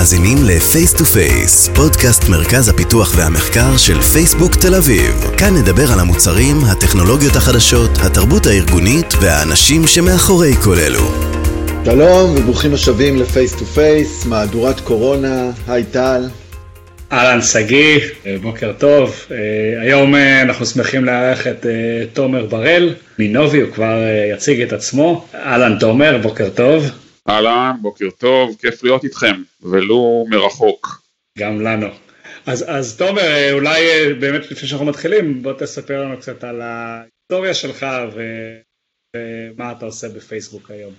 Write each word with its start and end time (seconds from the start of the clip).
מאזינים 0.00 0.38
ל-Face 0.44 0.96
to 0.96 1.02
Face, 1.02 1.74
פודקאסט 1.74 2.28
מרכז 2.28 2.68
הפיתוח 2.68 3.12
והמחקר 3.16 3.76
של 3.76 4.00
פייסבוק 4.00 4.54
תל 4.54 4.74
אביב. 4.74 5.30
כאן 5.38 5.54
נדבר 5.54 5.92
על 5.92 6.00
המוצרים, 6.00 6.56
הטכנולוגיות 6.64 7.36
החדשות, 7.36 7.90
התרבות 8.06 8.46
הארגונית 8.46 9.14
והאנשים 9.20 9.86
שמאחורי 9.86 10.52
כל 10.64 10.78
אלו. 10.78 11.06
שלום 11.84 12.34
וברוכים 12.36 12.74
השבים 12.74 13.16
ל-Face 13.16 13.54
to 13.58 13.76
Face, 13.76 14.28
מהדורת 14.28 14.80
קורונה, 14.80 15.50
היי 15.68 15.84
טל. 15.84 16.28
אהלן 17.12 17.42
שגיא, 17.42 18.00
בוקר 18.42 18.72
טוב. 18.78 19.26
אה, 19.30 19.36
היום 19.82 20.14
אה, 20.14 20.42
אנחנו 20.42 20.66
שמחים 20.66 21.04
לארח 21.04 21.46
את 21.46 21.66
אה, 21.66 22.06
תומר 22.12 22.46
בראל 22.46 22.94
מנובי, 23.18 23.60
הוא 23.60 23.70
כבר 23.72 23.98
יציג 24.34 24.60
את 24.60 24.72
עצמו. 24.72 25.24
אהלן 25.34 25.78
תומר, 25.78 26.18
בוקר 26.22 26.48
טוב. 26.48 26.90
אהלן, 27.28 27.76
בוקר 27.82 28.10
טוב, 28.18 28.56
כיף 28.60 28.82
להיות 28.82 29.04
איתכם, 29.04 29.42
ולו 29.62 30.26
מרחוק. 30.28 31.02
גם 31.38 31.60
לנו. 31.60 31.86
אז, 32.46 32.64
אז 32.68 32.96
תומר, 32.96 33.52
אולי 33.52 33.80
באמת 34.20 34.50
לפני 34.50 34.68
שאנחנו 34.68 34.86
מתחילים, 34.86 35.42
בוא 35.42 35.52
תספר 35.52 36.04
לנו 36.04 36.18
קצת 36.18 36.44
על 36.44 36.60
ההיסטוריה 36.60 37.54
שלך 37.54 37.86
ו... 38.14 38.20
ומה 39.16 39.72
אתה 39.72 39.86
עושה 39.86 40.08
בפייסבוק 40.08 40.70
היום. 40.70 40.94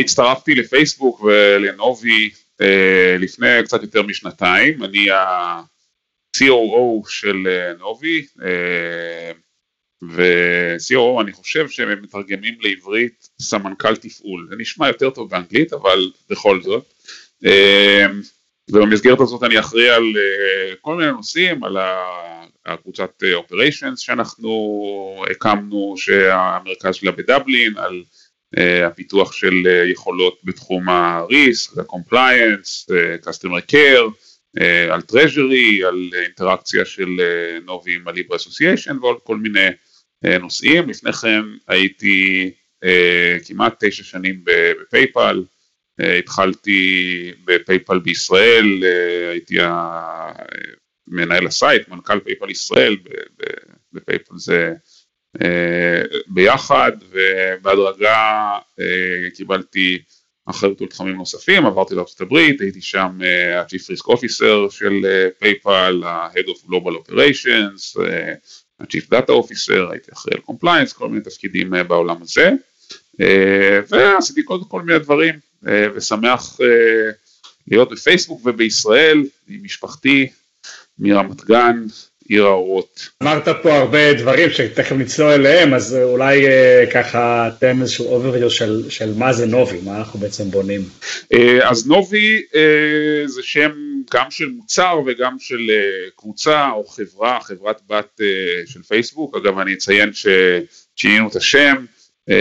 הצטרפתי 0.00 0.54
לפייסבוק 0.54 1.20
ולנובי 1.20 2.30
אה, 2.60 3.16
לפני 3.18 3.48
קצת 3.64 3.82
יותר 3.82 4.02
משנתיים, 4.02 4.84
אני 4.84 5.10
ה-COO 5.10 7.08
של 7.08 7.46
אה, 7.46 7.72
נובי, 7.78 8.26
אה, 8.42 9.32
ו-COO 10.02 11.20
אני 11.20 11.32
חושב 11.32 11.68
שהם 11.68 12.02
מתרגמים 12.02 12.54
לעברית 12.60 13.28
סמנכ"ל 13.40 13.96
תפעול, 13.96 14.46
זה 14.50 14.56
נשמע 14.56 14.88
יותר 14.88 15.10
טוב 15.10 15.30
באנגלית 15.30 15.72
אבל 15.72 16.10
בכל 16.30 16.62
זאת, 16.62 16.84
ובמסגרת 18.70 19.20
הזאת 19.20 19.42
אני 19.42 19.58
אחראי 19.58 19.90
על 19.90 20.04
כל 20.80 20.96
מיני 20.96 21.12
נושאים, 21.12 21.64
על 21.64 21.76
הקבוצת 22.66 23.22
אופריישנס 23.34 23.98
שאנחנו 23.98 25.24
הקמנו, 25.30 25.94
שהמרכז 25.96 26.94
שלה 26.94 27.12
בדבלין, 27.12 27.76
על 27.76 28.02
אה, 28.58 28.86
הפיתוח 28.86 29.32
של 29.32 29.66
אה, 29.66 29.84
יכולות 29.90 30.38
בתחום 30.44 30.88
ה-risk, 30.88 31.80
ה-compliance, 31.80 32.94
אה, 32.94 33.16
customer 33.24 33.72
care, 33.72 34.10
על 34.90 35.00
treasury, 35.12 35.86
על 35.86 36.10
אינטראקציה 36.14 36.84
של 36.84 37.08
נובי 37.64 37.94
עם 37.94 38.08
ה-Libra 38.08 38.34
Association 38.34 39.00
ועוד 39.00 39.18
כל 39.22 39.36
מיני 39.36 39.68
נושאים. 40.40 40.88
לפני 40.88 41.12
כן 41.12 41.42
הייתי 41.68 42.50
כמעט 43.46 43.84
תשע 43.84 44.04
שנים 44.04 44.44
בפייפל, 44.44 45.44
התחלתי 45.98 47.32
ב 47.44 47.52
PayPal 47.52 47.98
בישראל, 47.98 48.84
הייתי 49.30 49.56
מנהל 51.08 51.46
ה 51.46 51.53
site, 51.53 51.88
מנכ"ל 51.88 52.20
PayPal 52.20 52.50
ישראל, 52.50 52.96
ב 53.92 53.98
PayPal 53.98 54.34
זה 54.36 54.74
אה, 55.42 56.02
ביחד 56.26 56.92
ובהדרגה 57.10 58.58
אה, 58.80 59.30
קיבלתי 59.34 60.02
אחריות 60.46 60.80
על 60.80 60.86
נוספים, 61.16 61.66
עברתי 61.66 61.94
הברית, 62.20 62.60
הייתי 62.60 62.80
שם 62.80 63.18
ה-Chief 63.56 63.96
Risk 63.96 64.06
Officer 64.06 64.70
של 64.70 64.92
PayPal, 65.42 66.06
ה-Head 66.06 66.48
of 66.48 66.68
Global 66.68 67.08
Operations, 67.08 68.00
ה-Chief 68.80 69.14
Data 69.14 69.30
Officer, 69.30 69.90
הייתי 69.92 70.12
אחראי 70.12 70.36
על 70.36 70.54
Compliance, 70.54 70.94
כל 70.94 71.08
מיני 71.08 71.20
תפקידים 71.24 71.72
בעולם 71.88 72.16
הזה, 72.22 72.50
ועשיתי 73.88 74.42
כל, 74.44 74.58
כל 74.68 74.82
מיני 74.82 74.98
דברים, 74.98 75.34
ושמח 75.94 76.60
להיות 77.68 77.92
בפייסבוק 77.92 78.40
ובישראל 78.44 79.22
עם 79.48 79.62
משפחתי 79.62 80.30
מרמת 80.98 81.44
גן, 81.44 81.86
עיר 82.30 82.46
האורות. 82.46 83.08
אמרת 83.22 83.48
פה 83.62 83.76
הרבה 83.76 84.12
דברים 84.12 84.50
שתכף 84.50 84.92
נצלול 84.92 85.30
אליהם, 85.30 85.74
אז 85.74 85.96
אולי 86.02 86.46
אה, 86.46 86.84
ככה 86.92 87.50
תן 87.60 87.80
איזשהו 87.80 88.06
אוברוויו 88.06 88.50
של, 88.50 88.90
של 88.90 89.14
מה 89.16 89.32
זה 89.32 89.46
נובי, 89.46 89.80
מה 89.84 89.98
אנחנו 89.98 90.18
בעצם 90.18 90.50
בונים. 90.50 90.80
אה, 91.32 91.70
אז 91.70 91.86
נובי 91.86 92.42
אה, 92.54 93.26
זה 93.26 93.42
שם 93.42 93.70
גם 94.14 94.30
של 94.30 94.48
מוצר 94.48 95.00
וגם 95.06 95.36
של 95.38 95.70
אה, 95.70 96.10
קבוצה 96.16 96.70
או 96.70 96.84
חברה, 96.84 97.38
חברת 97.42 97.80
בת 97.88 98.20
אה, 98.20 98.26
של 98.66 98.82
פייסבוק, 98.82 99.36
אגב 99.36 99.58
אני 99.58 99.74
אציין 99.74 100.10
ששינינו 100.12 101.28
את 101.28 101.36
השם. 101.36 101.84
Uh, 102.20 102.32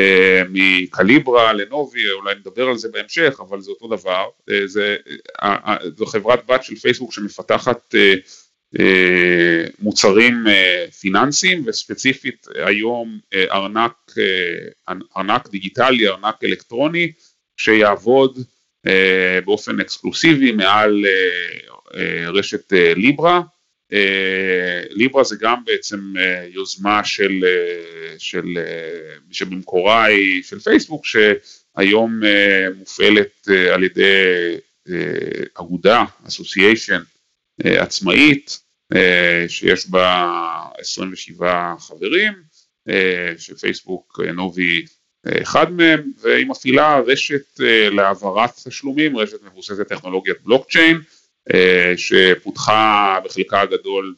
מקליברה 0.50 1.54
לנובי, 1.54 2.12
אולי 2.12 2.36
נדבר 2.36 2.68
על 2.68 2.78
זה 2.78 2.90
בהמשך, 2.90 3.40
אבל 3.40 3.62
זה 3.62 3.72
אותו 3.72 3.88
דבר, 3.88 4.26
זה, 4.66 4.98
uh, 5.42 5.46
uh, 5.46 5.72
זו 5.98 6.06
חברת 6.06 6.46
בת 6.46 6.64
של 6.64 6.76
פייסבוק 6.76 7.14
שמפתחת 7.14 7.96
אה, 7.96 8.14
מוצרים 9.80 10.48
אה, 10.48 10.86
פיננסיים 11.00 11.64
וספציפית 11.68 12.48
היום 12.56 13.20
אה, 13.34 13.46
ארנק, 13.52 13.94
ארנק 15.18 15.48
דיגיטלי, 15.50 16.08
ארנק 16.08 16.44
אלקטרוני 16.44 17.12
שיעבוד 17.58 18.40
באופן 19.46 19.80
אקסקלוסיבי 19.80 20.52
מעל 20.52 21.06
רשת 22.28 22.74
ליברה. 22.96 23.42
ליברה 24.90 25.24
זה 25.24 25.36
גם 25.40 25.66
בעצם 25.66 26.14
יוזמה 26.48 27.04
של, 27.04 27.44
של, 28.18 28.46
שבמקורה 29.32 30.04
היא 30.04 30.44
של 30.44 30.60
פייסבוק 30.60 31.06
שהיום 31.06 32.22
מופעלת 32.76 33.48
על 33.74 33.84
ידי 33.84 34.24
אגודה, 35.54 36.04
אסוסיישן 36.28 36.94
אה, 36.96 37.19
עצמאית 37.66 38.60
אה, 38.96 39.46
שיש 39.48 39.90
בה 39.90 40.32
27 40.78 41.74
חברים, 41.80 42.34
אה, 42.90 43.34
שפייסבוק 43.38 44.20
נובי 44.34 44.86
אחד 45.42 45.72
מהם, 45.72 46.12
והיא 46.22 46.46
מפעילה 46.46 47.00
רשת 47.00 47.60
להעברת 47.92 48.50
תשלומים, 48.68 49.18
רשת 49.18 49.44
מבוססת 49.44 49.88
טכנולוגיית 49.88 50.38
בלוקצ'יין, 50.44 50.98
שפותחה 51.96 53.20
בחלקה 53.26 53.62
הגדול 53.62 54.16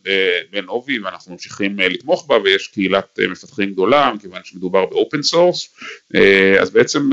ב 0.51 0.61
Novi 0.61 0.99
ואנחנו 0.99 1.31
ממשיכים 1.31 1.79
לתמוך 1.79 2.25
בה 2.27 2.37
ויש 2.37 2.67
קהילת 2.67 3.19
מפתחים 3.29 3.71
גדולה 3.71 4.13
מכיוון 4.13 4.41
שמדובר 4.43 4.85
ב 4.85 4.92
open 4.92 5.21
source, 5.21 5.75
אז 6.61 6.69
בעצם 6.69 7.09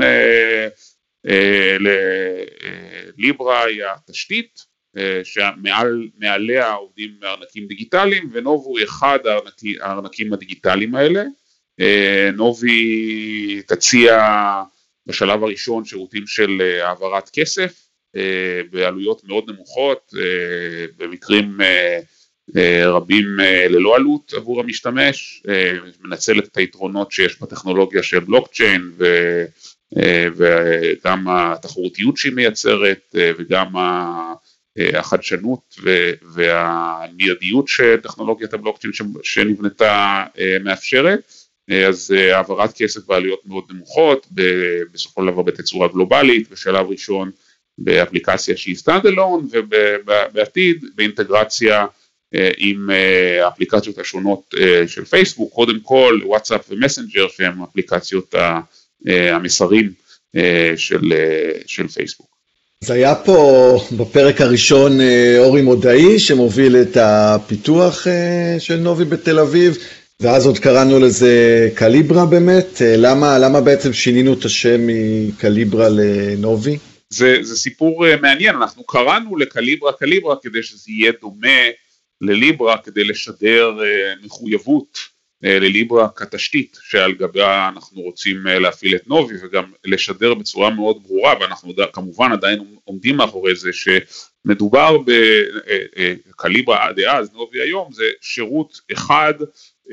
Libra 3.17 3.65
היא 3.65 3.83
התשתית 3.83 4.59
אה, 4.59 4.68
שמעליה 5.23 6.73
עובדים 6.73 7.11
ארנקים 7.23 7.67
דיגיטליים 7.67 8.29
ו 8.33 8.42
Novi 8.42 8.77
היא 8.77 8.85
אחד 8.85 9.19
הארנקים 9.81 10.33
הדיגיטליים 10.33 10.95
האלה. 10.95 11.23
אה, 11.79 12.29
Novi 12.33 13.61
תציע 13.67 14.23
בשלב 15.07 15.43
הראשון 15.43 15.85
שירותים 15.85 16.27
של 16.27 16.61
אה, 16.61 16.87
העברת 16.87 17.29
כסף 17.33 17.85
בעלויות 18.71 19.23
מאוד 19.23 19.51
נמוכות, 19.51 20.13
במקרים 20.97 21.57
רבים 22.83 23.25
ללא 23.69 23.95
עלות 23.95 24.33
עבור 24.33 24.59
המשתמש, 24.59 25.43
מנצלת 26.03 26.47
את 26.47 26.57
היתרונות 26.57 27.11
שיש 27.11 27.41
בטכנולוגיה 27.41 28.03
של 28.03 28.19
בלוקצ'יין 28.19 28.91
וגם 30.35 31.27
התחרותיות 31.29 32.17
שהיא 32.17 32.33
מייצרת 32.33 33.15
וגם 33.15 33.67
החדשנות 34.93 35.75
והמיידיות 36.33 37.67
שטכנולוגיית 37.67 38.53
הבלוקצ'יין 38.53 38.93
שנבנתה 39.23 40.23
אה, 40.39 40.57
מאפשרת, 40.63 41.33
אה, 41.71 41.87
אז 41.87 42.15
אה, 42.17 42.35
העברת 42.37 42.73
כסף 42.73 43.05
בעלויות 43.05 43.41
מאוד 43.45 43.63
נמוכות, 43.69 44.27
בסופו 44.93 45.21
של 45.21 45.31
דבר 45.31 45.41
בתצורה 45.41 45.87
גלובלית, 45.87 46.49
בשלב 46.49 46.85
ראשון 46.89 47.31
באפליקציה 47.77 48.57
שהיא 48.57 48.75
stand 48.75 49.03
alone 49.03 49.43
ובעתיד 49.51 50.85
באינטגרציה 50.95 51.85
עם 52.57 52.89
האפליקציות 53.43 53.97
השונות 53.97 54.53
של 54.87 55.05
פייסבוק, 55.05 55.53
קודם 55.53 55.79
כל 55.79 56.19
וואטסאפ 56.25 56.65
ומסנג'ר 56.69 57.27
שהם 57.27 57.63
אפליקציות 57.63 58.35
המסרים 59.05 59.93
של, 60.75 61.13
של 61.65 61.87
פייסבוק. 61.87 62.38
אז 62.83 62.91
היה 62.91 63.15
פה 63.15 63.77
בפרק 63.97 64.41
הראשון 64.41 65.01
אה, 65.01 65.35
אורי 65.39 65.61
מודעי 65.61 66.19
שמוביל 66.19 66.75
את 66.75 66.97
הפיתוח 66.97 68.07
אה, 68.07 68.55
של 68.59 68.75
נובי 68.75 69.05
בתל 69.05 69.39
אביב, 69.39 69.77
ואז 70.19 70.45
עוד 70.45 70.59
קראנו 70.59 70.99
לזה 70.99 71.69
קליברה 71.75 72.25
באמת, 72.25 72.81
אה, 72.81 72.97
למה, 72.97 73.39
למה 73.39 73.61
בעצם 73.61 73.93
שינינו 73.93 74.33
את 74.33 74.45
השם 74.45 74.81
מקליברה 75.27 75.89
לנובי? 75.89 76.77
זה, 77.09 77.37
זה 77.41 77.55
סיפור 77.55 78.05
מעניין, 78.21 78.55
אנחנו 78.55 78.83
קראנו 78.83 79.37
לקליברה 79.37 79.93
קליברה 79.93 80.35
כדי 80.41 80.63
שזה 80.63 80.91
יהיה 80.91 81.11
דומה 81.21 81.59
לליברה 82.21 82.77
כדי 82.77 83.03
לשדר 83.03 83.71
מחויבות 84.23 84.99
לליברה 85.41 86.09
כתשתית 86.15 86.77
שעל 86.81 87.11
גביה 87.11 87.69
אנחנו 87.69 88.01
רוצים 88.01 88.43
להפעיל 88.45 88.95
את 88.95 89.07
נובי 89.07 89.35
וגם 89.41 89.71
לשדר 89.85 90.33
בצורה 90.33 90.69
מאוד 90.69 91.03
ברורה 91.03 91.33
ואנחנו 91.39 91.73
כמובן 91.93 92.31
עדיין 92.31 92.59
עומדים 92.83 93.17
מאחורי 93.17 93.55
זה 93.55 93.69
שמדובר 93.73 94.97
בקליברה 96.27 96.87
עד 96.87 96.99
אז, 96.99 97.33
נובי 97.33 97.61
היום, 97.61 97.91
זה 97.93 98.03
שירות 98.21 98.79
אחד 98.91 99.33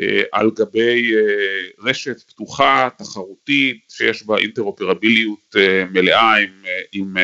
אה, 0.01 0.23
על 0.33 0.51
גבי 0.51 1.15
אה, 1.17 1.91
רשת 1.91 2.21
פתוחה, 2.21 2.89
תחרותית, 2.99 3.85
שיש 3.89 4.27
בה 4.27 4.39
אינטרופרביליות 4.39 5.57
אה, 5.57 5.85
מלאה 5.85 6.37
עם, 6.37 6.63
עם 6.93 7.17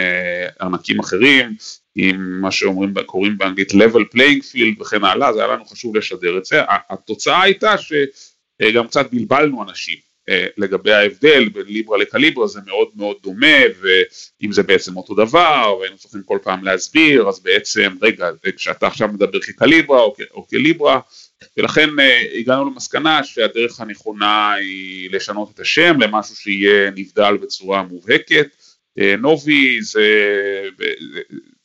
ארנקים 0.62 1.00
אחרים, 1.00 1.56
עם 1.94 2.40
מה 2.40 2.50
שאומרים, 2.50 2.94
קוראים 3.06 3.38
באנגלית 3.38 3.72
level 3.72 4.16
playing 4.16 4.42
field 4.52 4.80
וכן 4.80 5.04
הלאה, 5.04 5.32
זה 5.32 5.44
היה 5.44 5.52
לנו 5.52 5.64
חשוב 5.64 5.96
לשדר 5.96 6.38
את 6.38 6.44
זה. 6.44 6.60
התוצאה 6.90 7.42
הייתה 7.42 7.74
שגם 7.78 8.86
קצת 8.86 9.10
בלבלנו 9.12 9.62
אנשים 9.62 9.96
לגבי 10.56 10.92
ההבדל 10.92 11.48
בין 11.48 11.66
ליברה 11.66 11.98
לקליברה, 11.98 12.46
זה 12.46 12.60
מאוד 12.66 12.88
מאוד 12.96 13.16
דומה, 13.22 13.56
ואם 13.80 14.52
זה 14.52 14.62
בעצם 14.62 14.96
אותו 14.96 15.14
דבר, 15.14 15.76
והיינו 15.80 15.96
צריכים 15.98 16.22
כל 16.24 16.38
פעם 16.42 16.64
להסביר, 16.64 17.28
אז 17.28 17.40
בעצם, 17.40 17.96
רגע, 18.02 18.30
כשאתה 18.56 18.86
עכשיו 18.86 19.08
מדבר 19.08 19.40
כקליברה 19.40 20.00
או 20.34 20.46
כליברה, 20.48 21.00
ולכן 21.56 21.98
אה, 22.00 22.22
הגענו 22.34 22.64
למסקנה 22.64 23.24
שהדרך 23.24 23.80
הנכונה 23.80 24.52
היא 24.52 25.10
לשנות 25.10 25.50
את 25.54 25.60
השם 25.60 26.00
למשהו 26.00 26.36
שיהיה 26.36 26.90
נבדל 26.90 27.36
בצורה 27.36 27.82
מובהקת. 27.82 28.46
אה, 28.98 29.14
נובי 29.18 29.82
זה, 29.82 30.04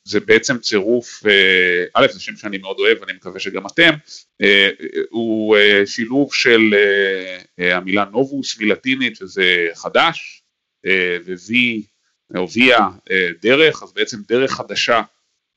זה 0.08 0.20
בעצם 0.20 0.58
צירוף, 0.58 1.26
אה, 1.26 1.84
א' 1.94 2.06
זה 2.10 2.20
שם 2.20 2.36
שאני 2.36 2.58
מאוד 2.58 2.76
אוהב, 2.78 3.02
אני 3.02 3.12
מקווה 3.12 3.40
שגם 3.40 3.66
אתם, 3.66 3.90
הוא 5.10 5.56
שילוב 5.86 6.34
של 6.34 6.74
המילה 7.58 8.04
נובוס 8.04 8.60
מלטינית 8.60 9.16
שזה 9.16 9.66
חדש, 9.74 10.42
ו-V 11.24 11.54
או 12.36 12.46
ויה 12.50 12.88
דרך, 13.42 13.82
אז 13.82 13.92
בעצם 13.92 14.16
דרך 14.28 14.50
חדשה 14.50 15.02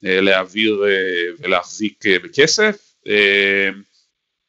להעביר 0.02 0.84
ולהחזיק 1.40 2.04
בכסף. 2.24 2.92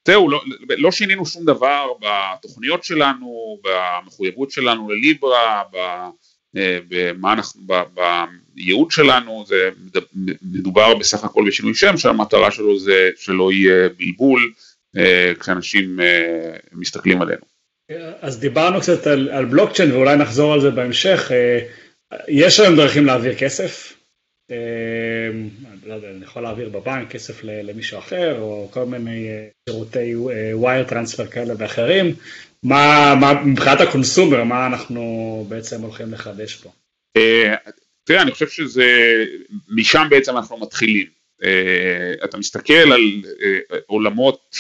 זהו, 0.07 0.31
לא, 0.31 0.41
לא 0.69 0.93
שינינו 0.93 1.27
שום 1.27 1.45
דבר 1.45 1.93
בתוכניות 2.01 2.85
שלנו, 2.85 3.59
במחויבות 3.65 4.51
שלנו 4.51 4.91
לליברה, 4.91 5.63
אה, 6.57 6.79
במה 6.89 7.33
אנחנו, 7.33 7.61
בייעוד 8.55 8.91
שלנו, 8.91 9.45
זה 9.47 9.71
מדובר 10.43 10.95
בסך 10.95 11.25
הכל 11.25 11.45
בשינוי 11.47 11.75
שם 11.75 11.97
שהמטרה 11.97 12.51
שלו 12.51 12.79
זה 12.79 13.11
שלא 13.17 13.53
יהיה 13.53 13.89
בלבול 13.99 14.53
אה, 14.97 15.33
כשאנשים 15.41 16.01
אה, 16.01 16.57
מסתכלים 16.73 17.23
עלינו. 17.23 17.43
אז 18.21 18.41
דיברנו 18.41 18.81
קצת 18.81 19.07
על, 19.07 19.29
על 19.29 19.45
בלוקצ'יין 19.45 19.93
ואולי 19.93 20.17
נחזור 20.17 20.53
על 20.53 20.61
זה 20.61 20.71
בהמשך, 20.71 21.31
יש 22.29 22.61
היום 22.61 22.77
דרכים 22.77 23.07
להעביר 23.07 23.35
כסף, 23.35 23.95
אמ, 24.53 25.49
לא 25.87 25.95
יודע, 25.95 26.11
אני 26.11 26.25
יכול 26.25 26.43
להעביר 26.43 26.69
בבנק 26.69 27.11
כסף 27.11 27.45
למישהו 27.45 27.99
אחר, 27.99 28.41
או 28.41 28.69
כל 28.71 28.85
מיני 28.85 29.29
אה, 29.29 29.47
שירותי 29.69 30.15
ווייר 30.55 30.83
אה, 30.83 30.89
טרנספר 30.89 31.27
כאלה 31.27 31.55
ואחרים. 31.59 32.15
מה, 32.63 33.15
מה 33.21 33.45
מבחינת 33.45 33.81
הקונסומר, 33.81 34.45
מה 34.45 34.67
אנחנו 34.67 35.47
בעצם 35.49 35.83
הולכים 35.83 36.13
לחדש 36.13 36.57
פה? 36.57 36.71
אה, 38.03 38.07
תראה, 38.07 38.23
אני 38.23 38.33
חושב 38.33 38.49
שזה, 38.49 38.87
משם 39.69 40.07
בעצם 40.11 40.37
אנחנו 40.37 40.59
מתחילים. 40.59 41.07
אתה 42.25 42.39
מסתכל 42.39 42.93
על 42.93 43.23
עולמות 43.87 44.57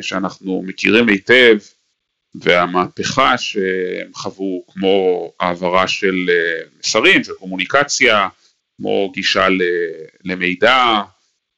שאנחנו 0.00 0.62
מכירים 0.66 1.08
היטב, 1.08 1.58
והמהפכה 2.34 3.38
שהם 3.38 4.14
חוו, 4.14 4.64
כמו 4.68 5.32
העברה 5.40 5.88
של 5.88 6.30
מסרים, 6.78 7.24
של 7.24 7.32
קומוניקציה, 7.32 8.28
כמו 8.76 9.10
גישה 9.14 9.46
למידע, 10.24 11.02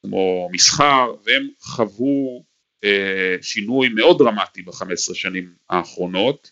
כמו 0.01 0.49
מסחר, 0.51 1.13
והם 1.25 1.49
חוו 1.59 2.43
אה, 2.83 3.35
שינוי 3.41 3.89
מאוד 3.89 4.17
דרמטי 4.17 4.61
ב-15 4.61 5.13
שנים 5.13 5.53
האחרונות, 5.69 6.51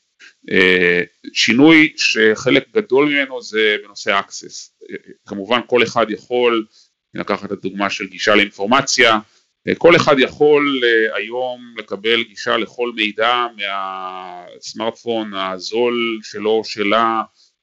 שינוי 1.33 1.93
שחלק 1.97 2.67
גדול 2.75 3.09
ממנו 3.09 3.41
זה 3.41 3.75
בנושא 3.83 4.19
access, 4.19 4.85
כמובן 5.25 5.59
כל 5.67 5.83
אחד 5.83 6.05
יכול 6.09 6.65
לקחת 7.13 7.45
את 7.45 7.51
הדוגמה 7.51 7.89
של 7.89 8.07
גישה 8.07 8.35
לאינפורמציה, 8.35 9.19
אה, 9.67 9.75
כל 9.75 9.95
אחד 9.95 10.19
יכול 10.19 10.81
היום 11.13 11.73
לקבל 11.77 12.23
גישה 12.23 12.57
לכל 12.57 12.91
מידע 12.95 13.45
מהסמארטפון 13.57 15.33
הזול 15.33 16.19
שלו 16.23 16.49
או 16.51 16.63
שלה 16.63 17.21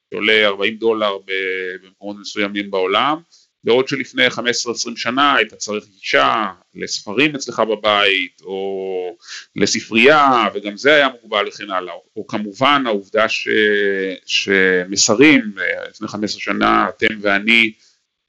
שעולה 0.09 0.47
40 0.47 0.75
דולר 0.75 1.17
במקומות 1.81 2.15
מסוימים 2.19 2.71
בעולם, 2.71 3.17
בעוד 3.65 3.87
שלפני 3.87 4.27
15-20 4.27 4.39
שנה 4.95 5.35
היית 5.35 5.53
צריך 5.53 5.85
גישה 5.99 6.45
לספרים 6.75 7.35
אצלך 7.35 7.59
בבית 7.59 8.41
או 8.43 9.17
לספרייה 9.55 10.47
וגם 10.53 10.77
זה 10.77 10.95
היה 10.95 11.09
מוגבל 11.09 11.47
וכן 11.47 11.69
הלאה, 11.69 11.93
או 12.15 12.27
כמובן 12.27 12.83
העובדה 12.85 13.29
ש... 13.29 13.47
שמסרים, 14.25 15.53
לפני 15.89 16.07
15 16.07 16.41
שנה 16.41 16.89
אתם 16.89 17.15
ואני, 17.21 17.71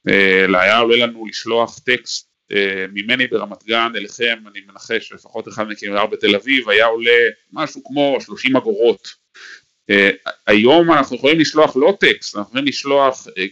אה, 0.08 0.60
היה 0.60 0.78
עולה 0.78 1.06
לנו 1.06 1.26
לשלוח 1.26 1.78
טקסט 1.78 2.28
אה, 2.52 2.86
ממני 2.92 3.26
ברמת 3.26 3.64
גן 3.64 3.92
אליכם, 3.96 4.36
אני 4.50 4.60
מנחש 4.68 5.12
לפחות 5.12 5.48
אחד 5.48 5.68
מכם 5.68 5.86
גר 5.86 6.06
בתל 6.06 6.34
אביב, 6.34 6.68
היה 6.68 6.86
עולה 6.86 7.28
משהו 7.52 7.84
כמו 7.84 8.18
30 8.20 8.56
אגורות. 8.56 9.08
אה, 9.90 10.10
היום 10.46 10.92
אנחנו 10.92 11.16
יכולים 11.16 11.38
לשלוח 11.40 11.76
לא 11.76 11.96
טקסט, 12.00 12.36
אנחנו 12.36 12.50
יכולים 12.50 12.66
לשלוח 12.66 13.26
אה, 13.38 13.44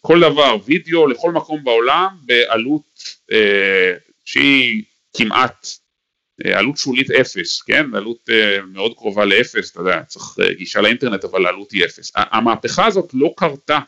כל 0.00 0.20
דבר, 0.20 0.56
וידאו 0.64 1.06
לכל 1.06 1.32
מקום 1.32 1.64
בעולם 1.64 2.08
בעלות 2.22 3.00
אה, 3.32 3.92
שהיא 4.24 4.82
כמעט 5.16 5.66
עלות 6.44 6.76
שולית 6.76 7.10
אפס, 7.10 7.62
כן? 7.62 7.94
עלות 7.94 8.28
מאוד 8.66 8.94
קרובה 8.96 9.24
לאפס, 9.24 9.70
אתה 9.70 9.80
יודע, 9.80 10.02
צריך 10.02 10.36
גישה 10.56 10.80
לאינטרנט 10.80 11.24
אבל 11.24 11.46
העלות 11.46 11.72
היא 11.72 11.84
אפס. 11.84 12.12
המהפכה 12.14 12.86
הזאת 12.86 13.10
לא 13.14 13.34
קרתה 13.36 13.78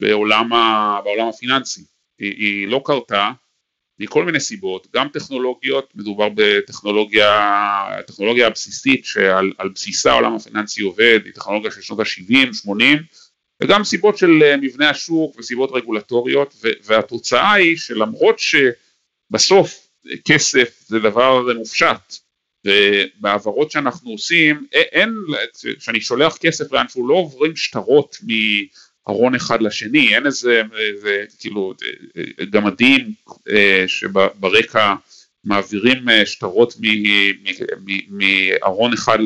בעולם, 0.00 0.52
ה, 0.52 0.98
בעולם 1.04 1.28
הפיננסי, 1.28 1.84
היא, 2.18 2.34
היא 2.36 2.68
לא 2.68 2.82
קרתה 2.84 3.30
מכל 3.98 4.24
מיני 4.24 4.40
סיבות, 4.40 4.86
גם 4.94 5.08
טכנולוגיות, 5.08 5.92
מדובר 5.94 6.28
בטכנולוגיה, 6.34 8.46
הבסיסית 8.46 9.04
שעל 9.04 9.68
בסיסה 9.74 10.12
העולם 10.12 10.34
הפיננסי 10.34 10.82
עובד, 10.82 11.20
היא 11.24 11.32
טכנולוגיה 11.32 11.70
של 11.70 11.80
שנות 11.80 12.00
ה-70, 12.00 12.54
80, 12.54 12.98
וגם 13.62 13.84
סיבות 13.84 14.18
של 14.18 14.42
אה, 14.42 14.56
מבנה 14.56 14.90
השוק 14.90 15.38
וסיבות 15.38 15.70
רגולטוריות, 15.72 16.54
והתוצאה 16.84 17.52
היא 17.52 17.76
שלמרות 17.76 18.36
שבסוף 18.38 19.88
כסף 20.24 20.80
זה 20.86 20.98
דבר 20.98 21.54
מופשט, 21.56 22.14
ובהעברות 22.66 23.70
שאנחנו 23.70 24.10
עושים, 24.10 24.66
אין, 24.72 25.14
כשאני 25.78 26.00
שולח 26.00 26.36
כסף 26.36 26.72
לאנשהו 26.72 27.08
לא 27.08 27.14
עוברים 27.14 27.56
שטרות 27.56 28.16
מ... 28.26 28.32
ארון 29.08 29.34
אחד 29.34 29.62
לשני, 29.62 30.14
אין 30.14 30.26
איזה, 30.26 30.62
איזה 30.78 31.24
כאילו 31.38 31.74
גמדים 32.50 33.12
אה, 33.50 33.84
שברקע 33.86 34.94
מעבירים 35.44 36.08
אה, 36.08 36.26
שטרות 36.26 36.74
מארון 38.08 38.92
אחד 38.92 39.18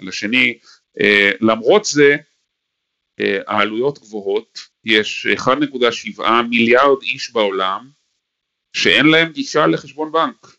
לשני, 0.00 0.58
אה, 1.00 1.30
למרות 1.40 1.84
זה 1.84 2.16
העלויות 3.46 3.98
גבוהות, 3.98 4.58
יש 4.84 5.26
1.7 5.38 6.22
מיליארד 6.48 7.02
איש 7.02 7.32
בעולם 7.32 7.88
שאין 8.72 9.06
להם 9.06 9.32
גישה 9.32 9.66
לחשבון 9.66 10.12
בנק, 10.12 10.56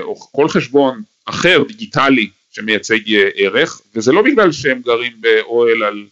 או 0.00 0.16
כל 0.16 0.48
חשבון 0.48 1.02
אחר 1.24 1.62
דיגיטלי 1.68 2.30
שמייצג 2.50 2.98
ערך, 3.34 3.80
וזה 3.94 4.12
לא 4.12 4.22
בגלל 4.22 4.52
שהם 4.52 4.82
גרים 4.82 5.12
באוהל 5.20 5.82
על 5.82 6.06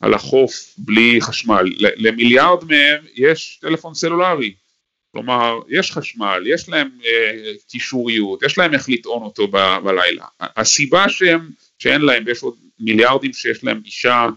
על 0.00 0.14
החוף 0.14 0.74
בלי 0.78 1.20
חשמל, 1.20 1.64
למיליארד 1.78 2.64
מהם 2.64 3.04
יש 3.14 3.58
טלפון 3.60 3.94
סלולרי, 3.94 4.54
כלומר 5.12 5.60
יש 5.68 5.92
חשמל, 5.92 6.42
יש 6.46 6.68
להם 6.68 6.88
אה, 7.04 7.52
קישוריות, 7.68 8.42
יש 8.42 8.58
להם 8.58 8.74
איך 8.74 8.88
לטעון 8.88 9.22
אותו 9.22 9.48
ב, 9.48 9.56
בלילה, 9.84 10.24
הסיבה 10.40 11.08
שהם, 11.08 11.50
שאין 11.78 12.00
להם 12.00 12.22
ויש 12.26 12.42
עוד 12.42 12.54
מיליארדים 12.78 13.32
שיש 13.32 13.64
להם 13.64 13.80
גישה 13.80 14.12
אה, 14.12 14.28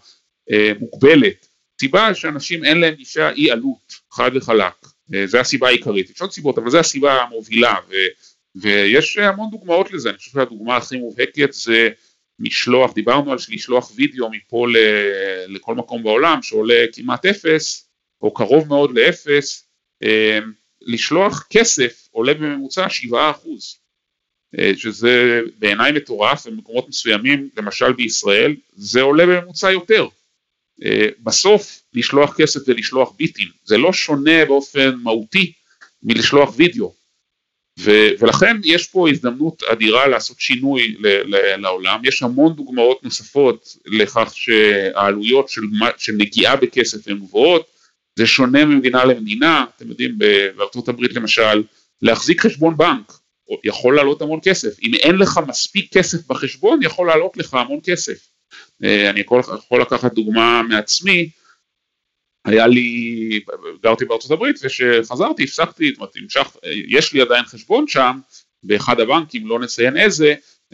מוגבלת, 0.80 1.48
סיבה 1.80 2.14
שאנשים 2.14 2.66
אין 2.66 2.80
להם 2.80 2.94
גישה 2.94 3.32
אי 3.32 3.52
עלות, 3.52 3.94
חד 4.12 4.32
וחלק, 4.36 4.74
אה, 5.14 5.28
זה 5.28 5.40
הסיבה 5.40 5.68
העיקרית, 5.68 6.10
יש 6.10 6.22
עוד 6.22 6.32
סיבות 6.32 6.58
אבל 6.58 6.70
זו 6.70 6.80
הסיבה 6.80 7.22
המובילה 7.22 7.76
ו, 7.90 7.94
ויש 8.56 9.18
המון 9.18 9.50
דוגמאות 9.52 9.92
לזה, 9.92 10.10
אני 10.10 10.18
חושב 10.18 10.32
שהדוגמה 10.32 10.78
הכי 10.78 10.98
מובהקת 10.98 11.54
זה 11.54 11.90
משלוח, 12.40 12.94
דיברנו 12.94 13.32
על 13.32 13.38
לשלוח 13.50 13.92
וידאו 13.96 14.30
מפה 14.32 14.68
ל, 14.68 14.78
לכל 15.48 15.76
מקום 15.76 16.04
בעולם 16.04 16.42
שעולה 16.42 16.86
כמעט 16.94 17.26
אפס 17.26 17.90
או 18.22 18.34
קרוב 18.34 18.68
מאוד 18.68 18.98
לאפס, 18.98 19.68
אמ, 20.04 20.52
לשלוח 20.82 21.48
כסף 21.50 22.08
עולה 22.12 22.34
בממוצע 22.34 22.90
7 22.90 23.32
אחוז. 23.32 23.78
שזה 24.76 25.42
בעיניי 25.60 25.92
מטורף, 25.92 26.48
במקומות 26.48 26.90
מסוימים, 26.90 27.50
למשל 27.58 27.94
בישראל, 27.94 28.56
זה 28.74 29.02
עולה 29.02 29.26
בממוצע 29.26 29.72
יותר. 29.72 30.08
בסוף 31.24 31.84
לשלוח 31.94 32.36
כסף 32.38 32.60
ולשלוח 32.68 33.14
ביטים, 33.18 33.48
זה 33.64 33.78
לא 33.78 33.94
שונה 33.94 34.46
באופן 34.46 34.96
מהותי 35.04 35.54
מלשלוח 36.04 36.54
וידאו, 36.56 36.94
ו- 37.80 38.10
ולכן 38.20 38.58
יש 38.64 38.88
פה 38.88 39.10
הזדמנות 39.10 39.64
אדירה 39.64 40.08
לעשות 40.08 40.40
שינוי 40.40 40.96
ל- 41.00 41.36
ל- 41.36 41.56
לעולם, 41.62 42.02
יש 42.04 42.24
המון 42.24 42.54
דוגמאות 42.54 43.04
נוספות 43.04 43.78
לכך 43.86 44.32
שהעלויות 44.36 45.50
של, 45.50 45.62
של 45.98 46.14
נגיעה 46.14 46.56
בכסף 46.56 47.08
הן 47.08 47.18
גבוהות, 47.18 47.68
זה 48.20 48.28
שונה 48.28 48.66
ממדינה 48.66 49.06
למדינה, 49.06 49.66
אתם 49.76 49.90
יודעים 49.90 50.18
בארצות 50.56 50.88
הברית 50.90 51.14
למשל, 51.14 51.64
להחזיק 52.02 52.42
חשבון 52.42 52.78
בנק 52.78 53.14
יכול 53.64 53.96
לעלות 53.96 54.22
המון 54.22 54.40
כסף, 54.44 54.80
אם 54.84 54.94
אין 54.94 55.16
לך 55.16 55.40
מספיק 55.48 55.98
כסף 55.98 56.28
בחשבון 56.28 56.80
יכול 56.84 57.08
לעלות 57.08 57.38
לך 57.38 57.54
המון 57.54 57.80
כסף, 57.84 58.28
אני 58.84 59.20
יכול, 59.20 59.40
יכול 59.40 59.82
לקחת 59.82 60.14
דוגמה 60.14 60.62
מעצמי, 60.70 61.30
היה 62.46 62.68
לי, 62.68 63.40
גרתי 63.84 64.06
בארצות 64.06 64.32
הברית 64.32 64.60
וכשחזרתי 64.64 65.44
הפסקתי, 65.44 65.90
זאת 65.90 65.98
אומרת, 65.98 66.16
המשך, 66.16 66.58
יש 66.88 67.14
לי 67.14 67.22
עדיין 67.22 67.46
חשבון 67.46 67.88
שם 67.88 68.20
באחד 68.64 69.00
הבנקים, 69.00 69.48
לא 69.48 69.60
נציין 69.60 69.98
איזה, 69.98 70.34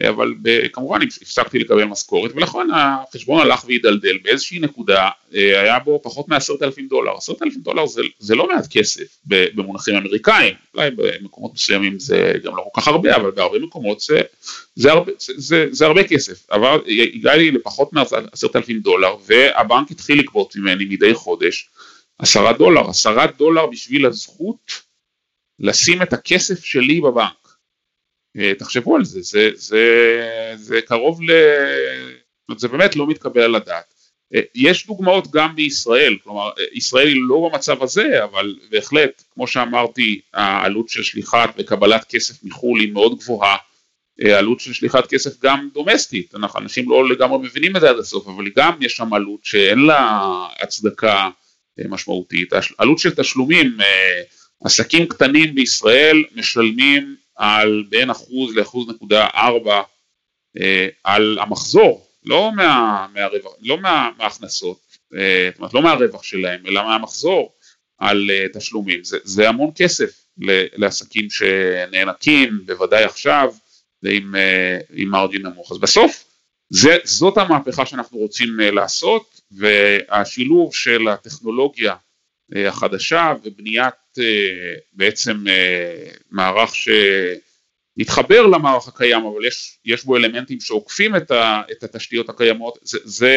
אבל 0.10 0.34
כמובן 0.74 1.00
הפסקתי 1.01 1.60
לקבל 1.60 1.84
משכורת 1.84 2.31
ולכן 2.36 2.67
החשבון 2.74 3.41
הלך 3.41 3.63
והידלדל 3.65 4.17
באיזושהי 4.17 4.60
נקודה 4.60 5.10
אה, 5.36 5.62
היה 5.62 5.79
בו 5.79 6.00
פחות 6.03 6.27
מעשרת 6.27 6.63
אלפים 6.63 6.88
דולר, 6.88 7.17
עשרת 7.17 7.41
אלפים 7.41 7.62
דולר 7.62 7.86
זה, 7.86 8.01
זה 8.19 8.36
לא 8.36 8.48
מעט 8.48 8.67
כסף 8.72 9.17
במונחים 9.25 9.96
אמריקאים, 9.96 10.55
אולי 10.74 10.91
במקומות 10.91 11.53
מסוימים 11.53 12.00
זה 12.00 12.34
גם 12.43 12.55
לא 12.55 12.65
כל 12.72 12.81
כך 12.81 12.88
הרבה 12.88 13.15
אבל 13.15 13.31
בהרבה 13.31 13.60
מקומות 13.60 14.00
זה, 14.00 14.22
זה, 14.75 14.91
הרבה, 14.91 15.12
זה, 15.19 15.34
זה, 15.38 15.67
זה 15.72 15.86
הרבה 15.86 16.03
כסף, 16.03 16.51
אבל 16.51 16.79
הגע 17.13 17.36
לי 17.36 17.51
לפחות 17.51 17.93
מעשרת 17.93 18.55
אלפים 18.55 18.79
דולר 18.79 19.15
והבנק 19.25 19.91
התחיל 19.91 20.19
לגבות 20.19 20.55
ממני 20.55 20.86
מדי 20.86 21.13
חודש 21.13 21.69
עשרה 22.19 22.53
דולר, 22.53 22.89
עשרה 22.89 23.27
דולר 23.38 23.65
בשביל 23.65 24.05
הזכות 24.05 24.89
לשים 25.60 26.01
את 26.01 26.13
הכסף 26.13 26.63
שלי 26.63 27.01
בבנק. 27.01 27.31
אה, 27.31 27.38
תחשבו 28.57 28.95
על 28.95 29.05
זה, 29.05 29.21
זה, 29.21 29.50
זה, 29.55 30.55
זה 30.55 30.81
קרוב 30.81 31.21
ל... 31.21 31.31
זה 32.57 32.67
באמת 32.67 32.95
לא 32.95 33.07
מתקבל 33.07 33.41
על 33.41 33.55
הדעת. 33.55 33.93
אה, 34.36 34.41
יש 34.55 34.88
דוגמאות 34.88 35.31
גם 35.31 35.55
בישראל, 35.55 36.17
כלומר 36.24 36.50
אה, 36.59 36.63
ישראל 36.74 37.07
היא 37.07 37.21
לא 37.27 37.50
במצב 37.51 37.83
הזה, 37.83 38.24
אבל 38.24 38.55
בהחלט, 38.71 39.24
כמו 39.33 39.48
שאמרתי, 39.48 40.21
העלות 40.33 40.89
של 40.89 41.03
שליחת 41.03 41.53
וקבלת 41.57 42.05
כסף 42.09 42.43
מחו"ל 42.43 42.79
היא 42.79 42.91
מאוד 42.91 43.19
גבוהה, 43.19 43.57
העלות 44.21 44.59
של 44.59 44.74
שליחת 44.74 45.07
כסף 45.07 45.43
גם 45.43 45.69
דומסטית, 45.74 46.36
אנחנו 46.36 46.59
אנשים 46.59 46.89
לא 46.89 47.09
לגמרי 47.09 47.38
מבינים 47.38 47.75
את 47.75 47.81
זה 47.81 47.89
עד 47.89 48.00
הסוף, 48.00 48.27
אבל 48.27 48.45
גם 48.55 48.74
יש 48.81 48.95
שם 48.95 49.13
עלות 49.13 49.39
שאין 49.43 49.79
לה 49.79 50.21
הצדקה 50.59 51.29
משמעותית, 51.89 52.53
עלות 52.77 53.00
של 53.00 53.15
תשלומים, 53.15 53.77
עסקים 54.63 55.05
קטנים 55.05 55.55
בישראל 55.55 56.24
משלמים 56.36 57.15
על 57.39 57.84
בין 57.89 58.10
אחוז 58.10 58.55
לאחוז 58.55 58.89
נקודה 58.89 59.27
ארבע 59.36 59.81
אה, 60.60 60.88
על 61.03 61.39
המחזור, 61.41 62.08
לא, 62.25 62.51
מה, 62.55 63.08
מהרווח, 63.13 63.53
לא 63.62 63.77
מה, 63.77 64.10
מההכנסות, 64.17 64.79
אה, 65.15 65.50
זאת 65.51 65.60
אומרת 65.60 65.74
לא 65.74 65.81
מהרווח 65.81 66.24
שלהם, 66.24 66.62
אלא 66.67 66.84
מהמחזור 66.84 67.53
על 67.98 68.31
אה, 68.31 68.46
תשלומים. 68.53 69.03
זה, 69.03 69.17
זה 69.24 69.50
המון 69.50 69.72
כסף 69.75 70.25
לעסקים 70.75 71.29
שנאנקים, 71.29 72.60
בוודאי 72.65 73.03
עכשיו, 73.03 73.53
ועם 74.03 74.36
עם 74.93 75.10
מרג'ין 75.10 75.41
נמוך. 75.41 75.72
אז 75.72 75.77
בסוף 75.77 76.24
זה, 76.69 76.98
זאת 77.03 77.38
המהפכה 77.38 77.86
שאנחנו 77.86 78.17
רוצים 78.17 78.60
לעשות, 78.60 79.41
והשילוב 79.51 80.75
של 80.75 81.08
הטכנולוגיה 81.08 81.96
החדשה 82.56 83.34
ובניית 83.44 83.94
אה, 84.20 84.24
בעצם 84.94 85.48
אה, 85.48 86.12
מערך 86.32 86.72
שמתחבר 86.75 88.46
למערך 88.46 88.88
הקיים 88.88 89.25
אבל 89.25 89.46
יש, 89.46 89.77
יש 89.86 90.06
בו 90.06 90.18
אלמנטים 90.18 90.60
שעוקפים 90.60 91.15
את, 91.15 91.32
ה, 91.32 91.62
את 91.72 91.84
התשתיות 91.84 92.29
הקיימות 92.29 92.77
זה, 92.82 92.98
זה, 93.03 93.34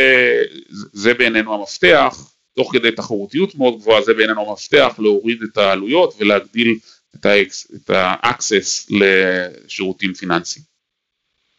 זה 0.92 1.14
בעינינו 1.14 1.54
המפתח 1.54 2.32
תוך 2.56 2.72
כדי 2.72 2.92
תחרותיות 2.92 3.54
מאוד 3.54 3.78
גבוהה 3.78 4.02
זה 4.02 4.14
בעינינו 4.14 4.50
המפתח 4.50 4.94
להוריד 4.98 5.42
את 5.42 5.58
העלויות 5.58 6.14
ולהגדיל 6.18 6.78
את 7.16 7.90
ה-access 7.90 8.90
לשירותים 8.90 10.14
פיננסיים. 10.14 10.72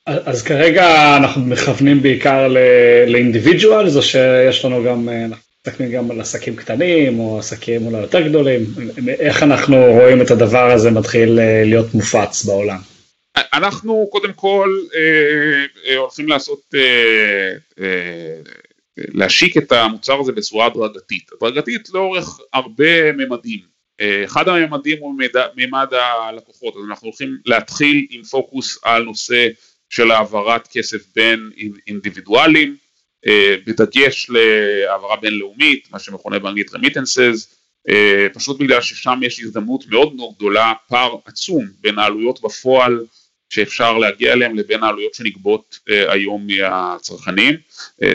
אז 0.06 0.44
כרגע 0.44 1.18
אנחנו 1.18 1.42
מכוונים 1.42 2.02
בעיקר 2.02 2.48
לאינדיבידואל, 3.08 3.88
או 3.96 4.02
שיש 4.02 4.66
לנו 4.66 4.84
גם, 4.84 5.10
מסתכלים 5.68 5.92
גם 5.92 6.12
על 6.12 6.22
עסקים 6.22 6.56
קטנים 6.56 7.20
או 7.20 7.40
עסקים 7.40 7.86
אולי 7.86 7.98
יותר 7.98 8.28
גדולים, 8.28 8.66
איך 9.08 9.44
אנחנו 9.44 9.76
רואים 9.76 10.22
את 10.22 10.32
הדבר 10.32 10.72
הזה 10.72 10.92
מתחיל 10.92 11.40
אה, 11.40 11.64
להיות 11.66 11.94
מופץ 11.94 12.46
בעולם? 12.46 12.78
אנחנו 13.54 14.08
קודם 14.12 14.34
כל 14.34 14.78
אה, 14.96 15.66
אה, 15.88 15.98
הולכים 15.98 16.28
לעשות, 16.28 16.62
אה, 16.76 17.54
אה, 17.80 18.40
להשיק 18.98 19.58
את 19.58 19.72
המוצר 19.72 20.20
הזה 20.20 20.32
בצורה 20.32 20.66
הדרגתית, 20.66 21.30
הדרגתית 21.34 21.90
לאורך 21.94 22.40
הרבה 22.54 23.12
ממדים, 23.12 23.60
אה, 24.02 24.22
אחד 24.26 24.48
הממדים 24.48 24.98
הוא 25.00 25.16
מימד 25.56 25.88
הלקוחות, 25.92 26.76
אז 26.76 26.82
אנחנו 26.90 27.08
הולכים 27.08 27.38
להתחיל 27.46 28.08
עם 28.10 28.24
פוקוס 28.24 28.80
על 28.84 29.04
נושא 29.04 29.48
של 29.90 30.12
העברת 30.12 30.68
כסף 30.68 31.02
בין 31.16 31.52
אינדיבידואלים, 31.88 32.83
בדגש 33.68 34.30
להעברה 34.30 35.16
בינלאומית, 35.16 35.88
מה 35.92 36.00
שמכונה 36.00 36.40
באנגלית 36.40 36.76
רמיטנסס, 36.76 37.56
אה, 37.90 38.28
פשוט 38.34 38.60
בגלל 38.60 38.82
ששם 38.82 39.20
יש 39.24 39.40
הזדמנות 39.40 39.88
מאוד 39.88 40.16
מאוד 40.16 40.34
גדולה, 40.36 40.74
פער 40.88 41.16
עצום 41.26 41.66
בין 41.82 42.00
העלויות 42.00 42.42
בפועל 42.42 43.06
שאפשר 43.50 43.98
להגיע 43.98 44.34
אליהם 44.34 44.56
לבין 44.56 44.84
העלויות 44.84 45.14
שנגבות 45.14 45.80
אה, 45.90 46.12
היום 46.12 46.48
מהצרכנים, 46.48 47.56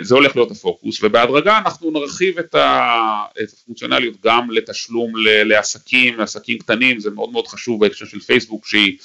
זה 0.03 0.15
הולך 0.15 0.37
להיות 0.37 0.51
הפוקוס 0.51 1.03
ובהדרגה 1.03 1.59
אנחנו 1.59 1.91
נרחיב 1.91 2.39
את 2.39 2.55
הפונקציונליות 2.59 4.15
גם 4.25 4.51
לתשלום 4.51 5.13
לעסקים, 5.45 6.19
לעסקים 6.19 6.59
קטנים, 6.59 7.01
זה 7.01 7.11
מאוד 7.11 7.31
מאוד 7.31 7.47
חשוב 7.47 7.81
בהקשר 7.81 8.07
של 8.07 8.21
פייסבוק 8.21 8.67
שהיא 8.67 8.99
אה, 8.99 9.05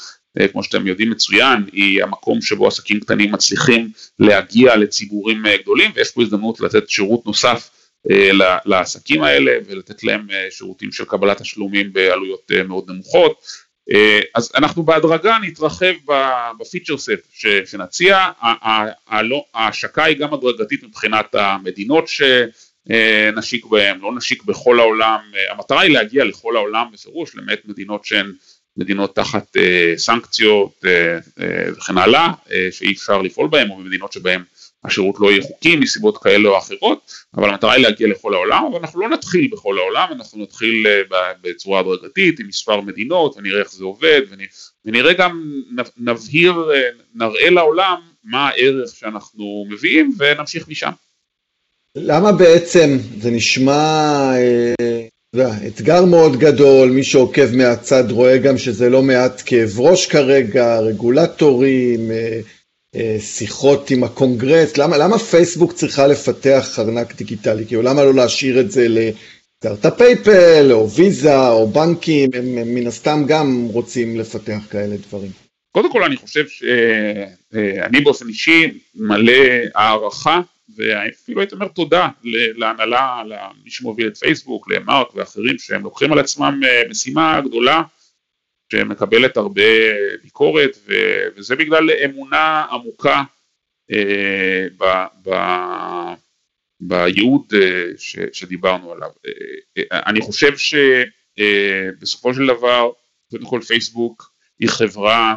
כמו 0.52 0.64
שאתם 0.64 0.88
יודעים 0.88 1.10
מצוין, 1.10 1.64
היא 1.72 2.04
המקום 2.04 2.42
שבו 2.42 2.68
עסקים 2.68 3.00
קטנים 3.00 3.32
מצליחים 3.32 3.90
להגיע 4.20 4.76
לציבורים 4.76 5.46
אה, 5.46 5.58
גדולים 5.58 5.92
ויש 5.96 6.12
פה 6.12 6.22
הזדמנות 6.22 6.60
לתת 6.60 6.90
שירות 6.90 7.26
נוסף 7.26 7.70
אה, 8.12 8.30
לעסקים 8.66 9.24
האלה 9.24 9.52
ולתת 9.68 10.04
להם 10.04 10.28
שירותים 10.50 10.92
של 10.92 11.06
קבלת 11.06 11.42
תשלומים 11.42 11.94
בעלויות 11.94 12.52
מאוד 12.68 12.92
נמוכות. 12.92 13.64
אז 14.36 14.52
אנחנו 14.56 14.84
בהדרגה 14.84 15.38
נתרחב 15.42 15.94
בפיצ'ר 16.60 16.98
סט 16.98 17.12
שנציע, 17.66 18.30
לא, 19.22 19.46
ההשקה 19.54 20.04
היא 20.04 20.18
גם 20.18 20.34
הדרגתית 20.34 20.84
מבחינת 20.84 21.36
המדינות 21.36 22.06
שנשיק 22.08 23.66
בהן, 23.66 24.00
לא 24.00 24.16
נשיק 24.16 24.44
בכל 24.44 24.80
העולם, 24.80 25.20
המטרה 25.50 25.82
היא 25.82 25.94
להגיע 25.94 26.24
לכל 26.24 26.56
העולם 26.56 26.86
בפירוש, 26.94 27.36
למעט 27.36 27.60
מדינות 27.66 28.06
שהן 28.06 28.34
מדינות 28.78 29.16
תחת 29.16 29.58
אה, 29.58 29.94
סנקציות 29.98 30.86
אה, 30.86 31.18
אה, 31.40 31.72
וכן 31.78 31.98
הלאה, 31.98 32.32
אה, 32.52 32.68
שאי 32.72 32.92
אפשר 32.92 33.22
לפעול 33.22 33.48
בהן, 33.48 33.70
או 33.70 33.78
במדינות 33.78 34.14
שבהן 34.14 34.44
השירות 34.86 35.16
לא 35.20 35.32
יהיה 35.32 35.44
חוקי 35.44 35.76
מסיבות 35.76 36.18
כאלה 36.18 36.50
או 36.50 36.58
אחרות, 36.58 37.12
אבל 37.38 37.50
המטרה 37.50 37.74
היא 37.74 37.84
להגיע 37.84 38.08
לכל 38.08 38.34
העולם, 38.34 38.64
אבל 38.66 38.80
אנחנו 38.80 39.02
לא 39.02 39.10
נתחיל 39.10 39.50
בכל 39.52 39.78
העולם, 39.78 40.08
אנחנו 40.12 40.44
נתחיל 40.44 40.88
אה, 40.88 41.32
בצורה 41.42 41.80
הדרגתית 41.80 42.40
עם 42.40 42.48
מספר 42.48 42.82
מדינות 42.82 43.38
ונראה 43.38 43.60
איך 43.60 43.72
זה 43.72 43.84
עובד, 43.84 44.22
ונראה 44.86 45.14
גם, 45.14 45.64
נבהיר, 45.98 46.54
אה, 46.74 46.90
נראה 47.16 47.50
לעולם 47.50 48.02
מה 48.24 48.48
הערך 48.48 48.96
שאנחנו 48.96 49.66
מביאים 49.70 50.14
ונמשיך 50.18 50.68
משם. 50.68 50.92
למה 51.96 52.32
בעצם 52.32 52.98
זה 53.20 53.32
נשמע 53.32 53.74
אה, 54.36 54.74
אתגר 55.68 56.06
מאוד 56.06 56.36
גדול, 56.36 56.90
מי 56.90 57.04
שעוקב 57.04 57.56
מהצד 57.56 58.12
רואה 58.12 58.38
גם 58.38 58.58
שזה 58.58 58.90
לא 58.90 59.02
מעט 59.02 59.42
כאב 59.46 59.80
ראש 59.80 60.08
כרגע, 60.08 60.80
רגולטורים, 60.80 62.12
אה, 62.12 62.40
אה, 62.96 63.18
שיחות 63.20 63.92
עם 63.92 64.04
הקונגרס, 64.04 64.78
למה, 64.78 64.98
למה 64.98 65.20
פייסבוק 65.20 65.74
צריכה 65.74 66.08
לפתח 66.08 66.80
ארנק 66.80 67.16
דיגיטלי? 67.16 67.66
כאילו 67.66 67.82
למה 67.82 68.04
לא 68.04 68.14
להשאיר 68.14 68.60
את 68.60 68.72
זה 68.72 68.88
לסטארט-אפ 68.90 69.98
PayPal 69.98 70.70
או 70.72 70.90
Visa 70.90 71.48
או 71.48 71.68
בנקים, 71.68 72.30
הם, 72.34 72.58
הם 72.58 72.76
מן 72.76 72.88
הסתם 72.88 73.24
גם 73.28 73.68
רוצים 73.72 74.20
לפתח 74.20 74.60
כאלה 74.70 74.96
דברים. 75.08 75.32
קודם 75.72 75.92
כל 75.92 76.04
אני 76.04 76.18
חושב 76.18 76.48
שאני 76.48 77.98
אה, 77.98 78.04
באופן 78.04 78.28
אישי 78.28 78.80
מלא 78.96 79.34
הערכה 79.76 80.42
ואפילו 80.76 81.42
הייתי 81.42 81.56
אומר 81.56 81.68
תודה 81.68 82.08
להנהלה, 82.56 83.24
למי 83.26 83.70
שמוביל 83.70 84.08
את 84.08 84.18
פייסבוק, 84.18 84.72
למרק 84.72 85.16
ואחרים 85.16 85.60
שהם 85.60 85.84
לוקחים 85.84 86.14
על 86.14 86.20
עצמם 86.20 86.62
אה, 86.66 86.82
משימה 86.90 87.42
גדולה 87.42 87.84
שמקבלת 88.72 89.38
הרבה 89.38 89.64
ביקורת 90.24 90.78
וזה 91.36 91.56
בגלל 91.56 91.92
אמונה 91.92 92.66
עמוקה 92.72 93.24
ב, 94.78 94.84
ב, 95.24 95.30
בייעוד 96.80 97.54
ש, 97.98 98.18
שדיברנו 98.34 98.92
עליו. 98.92 99.10
אני 99.92 100.22
חושב 100.22 100.54
שבסופו 100.58 102.34
של 102.34 102.48
דבר 102.48 102.92
קודם 103.32 103.46
כל 103.46 103.62
פייסבוק 103.68 104.34
היא 104.60 104.70
חברה 104.70 105.36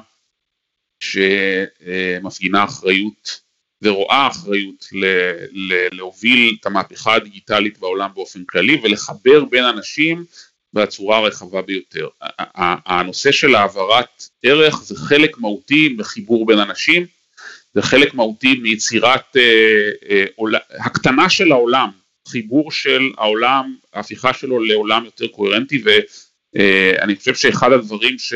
שמפגינה 1.01 2.65
אחריות 2.65 3.46
ורואה 3.83 4.27
אחריות 4.27 4.89
ל- 4.93 5.33
ל- 5.53 5.97
להוביל 5.97 6.57
את 6.61 6.67
המהפכה 6.67 7.15
הדיגיטלית 7.15 7.79
בעולם 7.79 8.11
באופן 8.15 8.45
כללי 8.45 8.81
ולחבר 8.83 9.45
בין 9.45 9.65
אנשים 9.65 10.25
בצורה 10.73 11.19
הרחבה 11.19 11.63
ביותר. 11.63 12.09
הנושא 12.87 13.33
של 13.33 13.55
העברת 13.55 14.25
ערך 14.43 14.83
זה 14.83 14.97
חלק 14.97 15.39
מהותי 15.39 15.89
בחיבור 15.89 16.47
בין 16.47 16.59
אנשים, 16.59 17.07
זה 17.75 17.83
חלק 17.83 18.15
מהותי 18.15 18.55
מיצירת 18.55 19.37
אה, 19.37 19.91
אה, 20.11 20.25
עול, 20.35 20.55
הקטנה 20.71 21.31
של 21.31 21.53
העולם, 21.53 21.91
חיבור 22.29 22.73
של 22.73 23.11
העולם, 23.19 23.75
ההפיכה 23.93 24.33
שלו 24.33 24.61
לעולם 24.61 25.05
יותר 25.05 25.27
קוהרנטי 25.27 25.83
ואני 25.85 27.13
אה, 27.13 27.19
חושב 27.19 27.35
שאחד 27.35 27.73
הדברים 27.73 28.19
ש, 28.19 28.35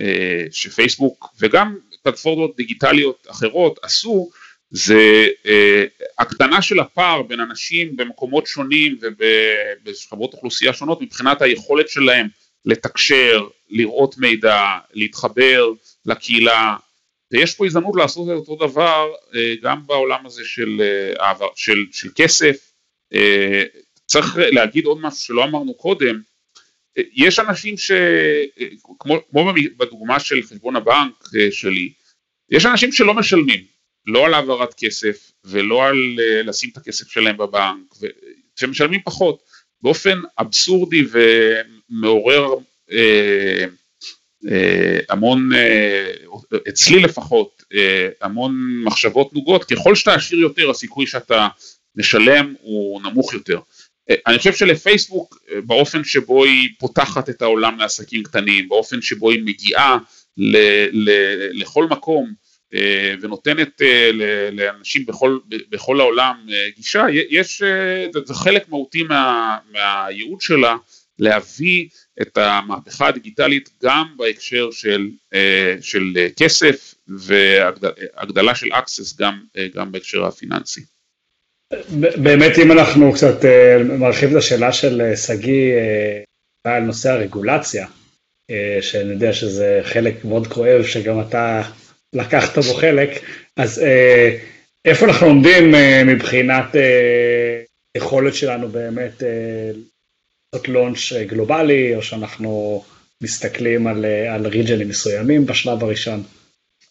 אה, 0.00 0.44
שפייסבוק 0.50 1.34
וגם 1.40 1.78
פלטפורמות 2.04 2.56
דיגיטליות 2.56 3.26
אחרות 3.30 3.78
עשו 3.82 4.30
זה 4.70 5.26
אה, 5.46 5.84
הקטנה 6.18 6.62
של 6.62 6.80
הפער 6.80 7.22
בין 7.22 7.40
אנשים 7.40 7.96
במקומות 7.96 8.46
שונים 8.46 8.98
ובשכבות 9.00 10.32
אוכלוסייה 10.34 10.72
שונות 10.72 11.02
מבחינת 11.02 11.42
היכולת 11.42 11.88
שלהם 11.88 12.26
לתקשר, 12.64 13.46
לראות 13.70 14.18
מידע, 14.18 14.58
להתחבר 14.92 15.72
לקהילה 16.06 16.76
ויש 17.32 17.54
פה 17.54 17.66
הזדמנות 17.66 17.96
לעשות 17.96 18.28
את 18.28 18.48
אותו 18.48 18.66
דבר 18.66 19.12
אה, 19.34 19.54
גם 19.62 19.86
בעולם 19.86 20.26
הזה 20.26 20.42
של, 20.44 20.82
אה, 21.20 21.34
של, 21.54 21.84
של 21.92 22.08
כסף. 22.14 22.72
אה, 23.14 23.62
צריך 24.06 24.36
להגיד 24.36 24.84
עוד 24.84 24.98
משהו 25.00 25.20
שלא 25.20 25.44
אמרנו 25.44 25.74
קודם, 25.74 26.20
יש 26.96 27.38
אנשים 27.38 27.74
שכמו 27.76 29.18
כמו 29.30 29.52
בדוגמה 29.76 30.20
של 30.20 30.42
חשבון 30.42 30.76
הבנק 30.76 31.12
אה, 31.36 31.48
שלי, 31.50 31.92
יש 32.50 32.66
אנשים 32.66 32.92
שלא 32.92 33.14
משלמים, 33.14 33.60
לא 34.06 34.26
על 34.26 34.34
העברת 34.34 34.74
כסף 34.78 35.32
ולא 35.44 35.86
על 35.86 35.96
אה, 36.20 36.42
לשים 36.42 36.70
את 36.72 36.76
הכסף 36.76 37.08
שלהם 37.08 37.36
בבנק, 37.36 37.94
שמשלמים 38.56 39.00
פחות, 39.04 39.42
באופן 39.82 40.18
אבסורדי 40.38 41.04
ומעורר 41.10 42.54
אה, 42.92 43.64
המון, 45.08 45.50
אצלי 46.68 47.00
לפחות, 47.00 47.62
המון 48.20 48.82
מחשבות 48.84 49.32
נוגות, 49.32 49.64
ככל 49.64 49.94
שאתה 49.94 50.14
עשיר 50.14 50.38
יותר 50.38 50.70
הסיכוי 50.70 51.06
שאתה 51.06 51.48
משלם 51.96 52.54
הוא 52.60 53.02
נמוך 53.02 53.34
יותר. 53.34 53.60
אני 54.26 54.38
חושב 54.38 54.52
שלפייסבוק 54.52 55.38
באופן 55.66 56.04
שבו 56.04 56.44
היא 56.44 56.68
פותחת 56.78 57.28
את 57.28 57.42
העולם 57.42 57.78
לעסקים 57.78 58.22
קטנים, 58.22 58.68
באופן 58.68 59.02
שבו 59.02 59.30
היא 59.30 59.42
מגיעה 59.44 59.98
ל, 60.36 60.56
ל, 60.92 61.10
לכל 61.52 61.86
מקום 61.86 62.32
אה, 62.74 63.14
ונותנת 63.20 63.82
אה, 63.82 64.10
לאנשים 64.52 65.06
בכל, 65.06 65.38
בכל 65.48 66.00
העולם 66.00 66.46
אה, 66.52 66.68
גישה, 66.76 67.06
יש, 67.30 67.62
זה 68.24 68.34
חלק 68.34 68.68
מהותי 68.68 69.02
מה, 69.02 69.56
מהייעוד 69.72 70.40
שלה 70.40 70.76
להביא 71.18 71.88
את 72.22 72.38
המהפכה 72.38 73.08
הדיגיטלית 73.08 73.70
גם 73.82 74.14
בהקשר 74.16 74.70
של, 74.70 75.10
של 75.80 76.12
כסף 76.36 76.94
והגדלה 77.08 78.54
של 78.54 78.72
access 78.72 79.18
גם, 79.18 79.44
גם 79.74 79.92
בהקשר 79.92 80.24
הפיננסי. 80.24 80.93
באמת 82.16 82.58
אם 82.58 82.72
אנחנו 82.72 83.12
קצת 83.12 83.44
אה, 83.44 83.82
מרחיבים 83.82 84.36
את 84.36 84.42
השאלה 84.42 84.72
של 84.72 85.00
אה, 85.00 85.16
שגיא 85.16 85.72
אה, 85.72 86.74
על 86.74 86.82
נושא 86.82 87.10
הרגולציה, 87.10 87.86
שאני 88.80 89.12
יודע 89.12 89.32
שזה 89.32 89.80
חלק 89.82 90.24
מאוד 90.24 90.46
כואב 90.46 90.84
שגם 90.84 91.20
אתה 91.20 91.62
לקחת 92.12 92.58
בו 92.58 92.74
חלק, 92.74 93.10
אז 93.56 93.82
איפה 94.84 95.06
אנחנו 95.06 95.26
עומדים 95.26 95.74
מבחינת 96.06 96.66
יכולת 97.96 98.34
שלנו 98.34 98.68
באמת 98.68 99.22
לעשות 100.52 100.68
לונץ' 100.68 101.12
גלובלי, 101.26 101.94
או 101.94 102.02
שאנחנו 102.02 102.84
מסתכלים 103.22 103.86
על, 103.86 104.04
על 104.04 104.46
ריג'נים 104.46 104.88
מסוימים 104.88 105.46
בשלב 105.46 105.84
הראשון? 105.84 106.22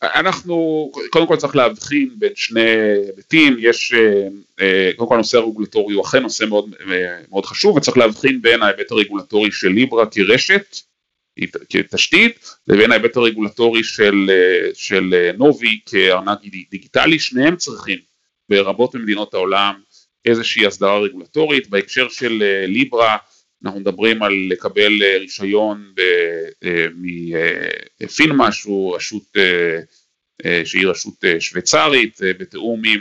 אנחנו, 0.04 0.92
קודם 1.10 1.28
כל 1.28 1.36
צריך 1.36 1.56
להבחין 1.56 2.10
בין 2.18 2.32
שני 2.36 2.70
היבטים, 3.08 3.56
יש, 3.60 3.94
אה, 3.94 4.28
אה, 4.62 4.92
קודם 4.96 5.10
כל 5.10 5.16
הנושא 5.16 5.38
הרגולטורי 5.38 5.96
הוא 5.96 6.06
אכן 6.06 6.22
נושא 6.22 6.46
מאוד, 6.46 6.76
אה, 6.92 7.20
מאוד 7.30 7.46
חשוב, 7.46 7.78
וצריך 7.78 7.98
להבחין 7.98 8.42
בין 8.42 8.64
ההיבט 8.64 8.92
הרגולטורי 8.92 9.52
של 9.52 9.68
ליברה 9.68 10.06
כרשת, 10.06 10.78
כתשתית, 11.70 12.50
לבין 12.68 12.92
ההיבט 12.92 13.18
הרגולטורי 13.18 13.84
של, 13.84 14.30
של 14.74 15.32
נובי 15.38 15.80
כארנק 15.86 16.40
דיגיטלי, 16.72 17.20
שניהם 17.20 17.56
צריכים 17.56 18.00
ברבות 18.50 18.96
ממדינות 18.96 19.34
העולם 19.34 19.74
איזושהי 20.26 20.66
הסדרה 20.66 21.00
רגולטורית, 21.00 21.70
בהקשר 21.70 22.10
של 22.10 22.44
ליברה 22.68 23.18
אנחנו 23.66 23.80
מדברים 23.80 24.24
על 24.24 24.34
לקבל 24.50 25.04
אה, 25.04 25.18
רישיון 25.18 25.94
אה, 26.64 26.88
מפינמה 28.02 28.52
שהוא 28.52 28.96
רשות 28.96 29.38
אה, 29.38 30.62
שהיא 30.66 30.88
רשות 30.88 31.24
שוויצרית 31.40 32.20
בתיאום 32.40 32.82
עם 32.86 33.00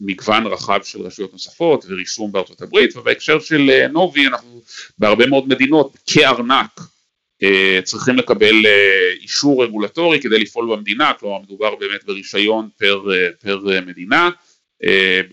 מגוון 0.00 0.46
רחב 0.46 0.80
של 0.82 1.02
רשויות 1.02 1.32
נוספות 1.32 1.84
ורישום 1.88 2.32
בארצות 2.32 2.62
הברית 2.62 2.96
ובהקשר 2.96 3.40
של 3.40 3.86
נובי 3.92 4.26
אנחנו 4.26 4.62
בהרבה 4.98 5.26
מאוד 5.26 5.48
מדינות 5.48 5.96
כארנק 6.06 6.80
צריכים 7.84 8.16
לקבל 8.16 8.54
אישור 9.20 9.64
רגולטורי 9.64 10.20
כדי 10.20 10.38
לפעול 10.38 10.76
במדינה, 10.76 11.12
כלומר 11.20 11.38
מדובר 11.38 11.74
באמת 11.74 12.04
ברישיון 12.04 12.68
פר, 12.78 13.04
פר 13.40 13.80
מדינה. 13.86 14.24
אה, 14.26 14.45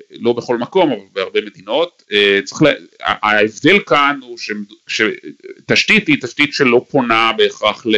לא 0.10 0.34
בכל 0.34 0.58
מקום 0.58 0.92
אבל 0.92 1.02
בהרבה 1.14 1.42
מדינות, 1.42 2.04
אה, 2.12 2.40
צריך 2.46 2.62
לה... 2.62 2.72
ההבדל 3.00 3.80
כאן 3.80 4.20
הוא 4.22 4.38
שתשתית 4.88 6.08
היא 6.08 6.18
תשתית 6.22 6.54
שלא 6.54 6.86
פונה 6.90 7.32
בהכרח 7.38 7.86
ל... 7.86 7.96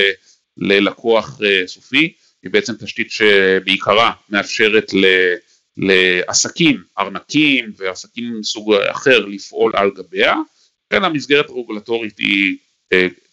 ללקוח 0.58 1.40
אה, 1.44 1.68
סופי, 1.68 2.14
היא 2.44 2.52
בעצם 2.52 2.74
תשתית 2.74 3.12
שבעיקרה 3.12 4.12
מאפשרת 4.30 4.94
ל... 4.94 5.06
לעסקים, 5.78 6.84
ארנקים 7.00 7.74
ועסקים 7.78 8.40
מסוג 8.40 8.74
אחר 8.74 9.26
לפעול 9.26 9.72
על 9.76 9.92
גביה, 9.92 10.36
לכן 10.88 11.04
המסגרת 11.04 11.50
הרגולטורית 11.50 12.18
היא 12.18 12.58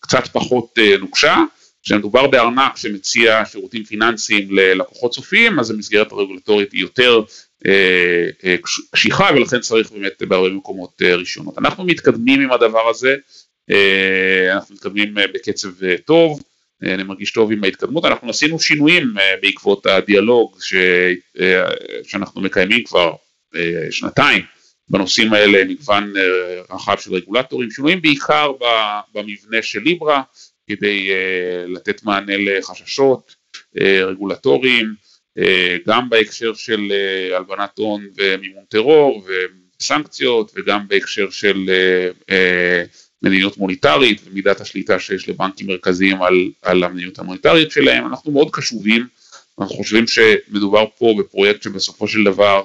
קצת 0.01 0.29
פחות 0.33 0.79
נוקשה, 1.01 1.37
כשמדובר 1.83 2.27
בארנק 2.27 2.77
שמציע 2.77 3.45
שירותים 3.45 3.85
פיננסיים 3.85 4.49
ללקוחות 4.51 5.15
סופיים 5.15 5.59
אז 5.59 5.71
המסגרת 5.71 6.13
הרגולטורית 6.13 6.73
היא 6.73 6.81
יותר 6.81 7.19
אה, 7.19 7.21
אה, 7.21 7.27
קשיחה 8.91 9.31
ולכן 9.35 9.61
צריך 9.61 9.91
באמת 9.91 10.23
בהרבה 10.23 10.49
מקומות 10.49 11.03
אה, 11.03 11.17
רישיונות. 11.17 11.59
אנחנו 11.59 11.85
מתקדמים 11.85 12.41
עם 12.41 12.53
הדבר 12.53 12.89
הזה, 12.89 13.17
אנחנו 14.53 14.75
מתקדמים 14.75 15.15
בקצב 15.35 15.69
טוב, 16.05 16.43
אני 16.83 17.03
מרגיש 17.03 17.33
טוב 17.33 17.53
עם 17.53 17.65
ההתקדמות, 17.65 18.05
אנחנו 18.05 18.31
עשינו 18.31 18.61
שינויים 18.61 19.15
בעקבות 19.43 19.87
הדיאלוג 19.87 20.59
ש... 20.61 20.75
שאנחנו 22.05 22.41
מקיימים 22.41 22.85
כבר 22.85 23.13
שנתיים 23.91 24.43
בנושאים 24.89 25.33
האלה, 25.33 25.65
מגוון 25.65 26.13
רחב 26.71 26.99
של 26.99 27.15
רגולטורים, 27.15 27.71
שינויים 27.71 28.03
בעיקר 28.03 28.53
במבנה 29.15 29.63
של 29.63 29.83
ליברה 29.83 30.23
כדי 30.67 31.11
לתת 31.67 32.03
מענה 32.03 32.37
לחששות 32.37 33.35
רגולטוריים, 33.81 34.87
אה, 34.87 35.12
גם 35.87 36.11
בהקשר 36.11 36.55
של 36.55 36.93
אה, 36.93 37.37
הלבנת 37.37 37.79
הון 37.79 38.07
ומימון 38.17 38.65
טרור 38.69 39.27
וסנקציות 39.81 40.53
וגם 40.55 40.89
בהקשר 40.89 41.31
של 41.31 41.71
אה, 42.31 42.85
מדיניות 43.23 43.59
מוניטרית 43.59 44.21
ומידת 44.25 44.61
השליטה 44.61 44.99
שיש 44.99 45.29
לבנקים 45.29 45.67
מרכזיים 45.67 46.23
על, 46.23 46.51
על 46.63 46.85
המדיניות 46.85 47.19
המוניטרית 47.19 47.71
שלהם, 47.71 48.07
אנחנו 48.07 48.33
מאוד 48.33 48.49
קשובים, 48.51 49.07
אנחנו 49.59 49.77
חושבים 49.77 50.07
שמדובר 50.07 50.85
פה 50.99 51.15
בפרויקט 51.19 51.63
שבסופו 51.63 52.09
של 52.09 52.25
דבר 52.25 52.63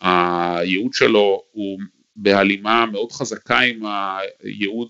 הייעוד 0.00 0.92
שלו 0.92 1.42
הוא 1.52 1.78
בהלימה 2.16 2.86
מאוד 2.86 3.12
חזקה 3.12 3.58
עם 3.58 3.82
הייעוד, 3.86 4.88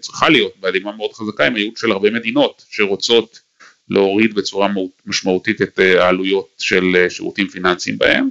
צריכה 0.00 0.28
להיות 0.28 0.52
בהלימה 0.60 0.92
מאוד 0.92 1.12
חזקה 1.12 1.46
עם 1.46 1.54
הייעוד 1.54 1.76
של 1.76 1.92
הרבה 1.92 2.10
מדינות 2.10 2.64
שרוצות 2.70 3.40
להוריד 3.88 4.34
בצורה 4.34 4.68
משמעותית 5.06 5.62
את 5.62 5.80
אה, 5.80 6.04
העלויות 6.04 6.48
של 6.58 6.96
אה, 6.96 7.10
שירותים 7.10 7.48
פיננסיים 7.48 7.98
בהם. 7.98 8.28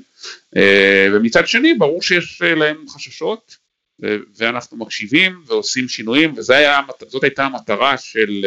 אה, 0.56 1.08
ומצד 1.14 1.48
שני 1.48 1.74
ברור 1.74 2.02
שיש 2.02 2.42
להם 2.42 2.86
חששות 2.90 3.58
ואנחנו 4.38 4.78
מקשיבים 4.78 5.44
ועושים 5.48 5.88
שינויים 5.88 6.34
וזאת 6.38 7.24
הייתה 7.24 7.46
המטרה 7.46 7.98
של 7.98 8.46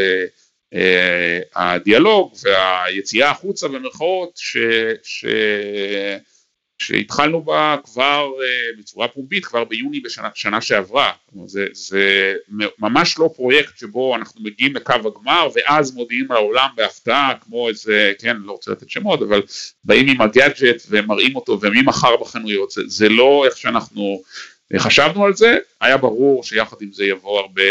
הדיאלוג 1.54 2.34
והיציאה 2.42 3.30
החוצה 3.30 3.68
במרכאות 3.68 4.32
ש, 4.36 4.56
ש, 5.02 5.24
שהתחלנו 6.78 7.42
בה 7.42 7.76
כבר 7.84 8.30
uh, 8.38 8.78
בצורה 8.78 9.08
פומבית 9.08 9.44
כבר 9.44 9.64
ביוני 9.64 10.00
בשנה 10.00 10.28
שנה 10.34 10.60
שעברה, 10.60 11.12
זה, 11.46 11.66
זה 11.72 12.34
ממש 12.78 13.18
לא 13.18 13.30
פרויקט 13.36 13.78
שבו 13.78 14.16
אנחנו 14.16 14.40
מגיעים 14.44 14.76
לקו 14.76 14.92
הגמר 14.92 15.48
ואז 15.54 15.94
מודיעים 15.94 16.26
לעולם 16.30 16.68
בהפתעה 16.76 17.32
כמו 17.40 17.68
איזה, 17.68 18.12
כן, 18.18 18.36
לא 18.36 18.52
רוצה 18.52 18.70
לתת 18.70 18.90
שמות, 18.90 19.22
אבל 19.22 19.42
באים 19.84 20.08
עם 20.08 20.20
הגאדג'ט 20.20 20.82
ומראים 20.88 21.36
אותו 21.36 21.58
וממחר 21.60 22.16
בחנויות, 22.16 22.70
זה, 22.70 22.82
זה 22.86 23.08
לא 23.08 23.44
איך 23.46 23.56
שאנחנו 23.56 24.22
חשבנו 24.78 25.24
על 25.24 25.34
זה, 25.34 25.56
היה 25.80 25.96
ברור 25.96 26.44
שיחד 26.44 26.76
עם 26.80 26.92
זה 26.92 27.04
יבוא 27.04 27.40
הרבה 27.40 27.62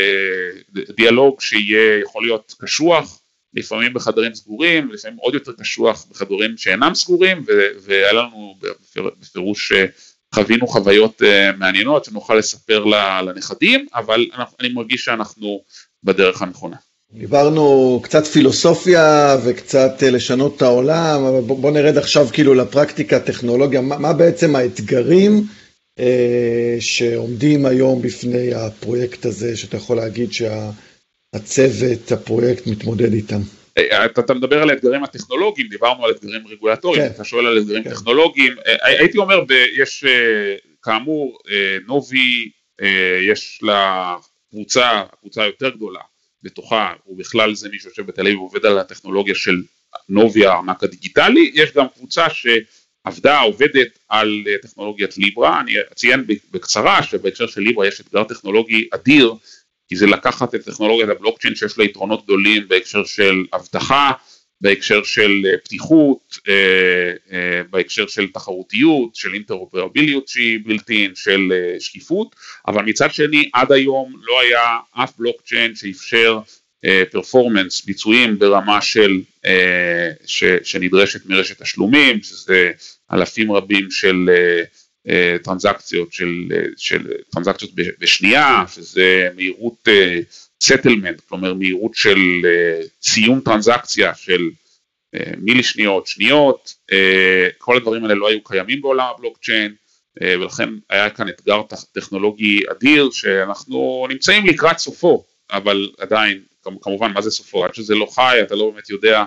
דיאלוג 0.95 1.41
שיהיה 1.41 1.99
יכול 1.99 2.23
להיות 2.23 2.55
קשוח 2.59 3.22
לפעמים 3.55 3.93
בחדרים 3.93 4.35
סגורים, 4.35 4.91
לפעמים 4.91 5.17
עוד 5.17 5.33
יותר 5.33 5.51
קשוח 5.51 6.05
בחדרים 6.11 6.57
שאינם 6.57 6.95
סגורים, 6.95 7.45
והיה 7.81 8.13
לנו 8.13 8.55
בפירוש 9.21 9.71
אה, 9.71 9.85
חווינו 10.35 10.67
חוויות 10.67 11.21
אה, 11.23 11.51
מעניינות 11.51 12.05
שנוכל 12.05 12.35
לספר 12.35 12.85
לנכדים, 13.25 13.85
אבל 13.95 14.25
אני 14.59 14.69
מרגיש 14.69 15.05
שאנחנו 15.05 15.61
בדרך 16.03 16.41
הנכונה. 16.41 16.75
דיברנו 17.13 17.99
קצת 18.03 18.25
פילוסופיה 18.27 19.37
וקצת 19.45 20.03
אה, 20.03 20.09
לשנות 20.09 20.57
את 20.57 20.61
העולם, 20.61 21.23
אבל 21.25 21.41
בוא 21.41 21.71
נרד 21.71 21.97
עכשיו 21.97 22.27
כאילו 22.33 22.53
לפרקטיקה, 22.53 23.19
טכנולוגיה, 23.19 23.81
מה, 23.81 23.97
מה 23.97 24.13
בעצם 24.13 24.55
האתגרים 24.55 25.43
אה, 25.99 26.77
שעומדים 26.79 27.65
היום 27.65 28.01
בפני 28.01 28.53
הפרויקט 28.53 29.25
הזה, 29.25 29.57
שאתה 29.57 29.77
יכול 29.77 29.97
להגיד 29.97 30.33
שה... 30.33 30.69
הצוות, 31.33 32.11
הפרויקט 32.11 32.67
מתמודד 32.67 33.13
איתם. 33.13 33.39
אה, 33.77 34.05
אתה, 34.05 34.21
אתה 34.21 34.33
מדבר 34.33 34.61
על 34.61 34.69
האתגרים 34.69 35.03
הטכנולוגיים, 35.03 35.67
דיברנו 35.67 36.05
על 36.05 36.11
אתגרים 36.11 36.47
רגולטוריים, 36.47 37.03
כן. 37.03 37.11
אתה 37.15 37.23
שואל 37.23 37.45
על 37.45 37.57
אתגרים 37.57 37.83
כן. 37.83 37.89
טכנולוגיים, 37.89 38.55
אה, 38.67 38.87
הייתי 38.87 39.17
אומר, 39.17 39.41
ב, 39.41 39.51
יש 39.77 40.03
אה, 40.03 40.55
כאמור 40.83 41.39
נובי, 41.87 42.49
יש 43.29 43.59
לה 43.61 44.15
קבוצה, 44.49 45.03
קבוצה 45.19 45.45
יותר 45.45 45.69
גדולה 45.69 45.99
בתוכה, 46.43 46.93
ובכלל 47.07 47.55
זה 47.55 47.69
מי 47.69 47.79
שיושב 47.79 48.05
בתל 48.05 48.21
אביב 48.21 48.37
עובד 48.39 48.65
על 48.65 48.79
הטכנולוגיה 48.79 49.35
של 49.35 49.61
נובי 50.09 50.45
הארנק 50.45 50.83
הדיגיטלי, 50.83 51.51
יש 51.53 51.73
גם 51.73 51.85
קבוצה 51.95 52.25
שעבדה, 52.29 53.39
עובדת 53.39 53.99
על 54.09 54.43
טכנולוגיית 54.61 55.17
ליברה, 55.17 55.61
אני 55.61 55.73
אציין 55.91 56.25
בקצרה 56.51 57.03
שבהקשר 57.03 57.47
של 57.47 57.61
ליברה 57.61 57.87
יש 57.87 58.01
אתגר 58.01 58.23
טכנולוגי 58.23 58.87
אדיר 58.93 59.33
כי 59.89 59.95
זה 59.95 60.07
לקחת 60.07 60.55
את 60.55 60.65
טכנולוגיית 60.65 61.09
הבלוקצ'יין 61.09 61.55
שיש 61.55 61.77
לה 61.77 61.83
יתרונות 61.83 62.23
גדולים 62.23 62.67
בהקשר 62.67 63.03
של 63.05 63.45
אבטחה, 63.53 64.11
בהקשר 64.63 65.03
של 65.03 65.41
אה, 65.45 65.57
פתיחות, 65.57 66.39
אה, 66.49 66.53
אה, 67.31 67.61
בהקשר 67.69 68.07
של 68.07 68.27
תחרותיות, 68.27 69.15
של 69.15 69.33
אינטרופרביליות 69.33 70.27
שהיא 70.27 70.59
בלתי 70.65 71.09
של 71.15 71.51
שקיפות, 71.79 72.35
אבל 72.67 72.83
מצד 72.83 73.13
שני 73.13 73.49
עד 73.53 73.71
היום 73.71 74.13
לא 74.23 74.41
היה 74.41 74.77
אף 74.91 75.13
בלוקצ'יין 75.17 75.75
שאפשר 75.75 76.39
פרפורמנס, 77.11 77.85
ביצועים 77.85 78.39
ברמה 78.39 78.81
של, 78.81 79.21
ש, 80.25 80.43
שנדרשת 80.63 81.25
מרשת 81.25 81.61
תשלומים, 81.61 82.23
שזה 82.23 82.71
אלפים 83.13 83.51
רבים 83.51 83.91
של 83.91 84.29
טרנזקציות 85.43 86.13
של, 86.13 86.43
אה, 86.55 86.65
של 86.77 87.07
טרנזקציות 87.29 87.71
בשנייה, 87.99 88.63
שזה 88.73 89.29
מהירות 89.35 89.87
אה, 89.87 90.19
כלומר 91.27 91.53
מהירות 91.53 91.95
של 91.95 92.17
סיום 93.01 93.39
טרנזקציה 93.39 94.15
של 94.15 94.49
מילי 95.37 95.63
שניות, 95.63 96.07
שניות, 96.07 96.73
כל 97.57 97.77
הדברים 97.77 98.03
האלה 98.03 98.15
לא 98.15 98.27
היו 98.29 98.43
קיימים 98.43 98.81
בעולם 98.81 99.05
הבלוקצ'יין, 99.15 99.75
ולכן 100.21 100.69
היה 100.89 101.09
כאן 101.09 101.29
אתגר 101.29 101.61
טכנולוגי 101.91 102.59
אדיר 102.71 103.09
שאנחנו 103.11 104.07
נמצאים 104.09 104.45
לקראת 104.45 104.77
סופו, 104.77 105.23
אבל 105.51 105.91
עדיין, 105.99 106.41
כמובן 106.81 107.11
מה 107.13 107.21
זה 107.21 107.31
סופו, 107.31 107.65
עד 107.65 107.75
שזה 107.75 107.95
לא 107.95 108.05
חי 108.05 108.39
אתה 108.41 108.55
לא 108.55 108.69
באמת 108.69 108.89
יודע 108.89 109.23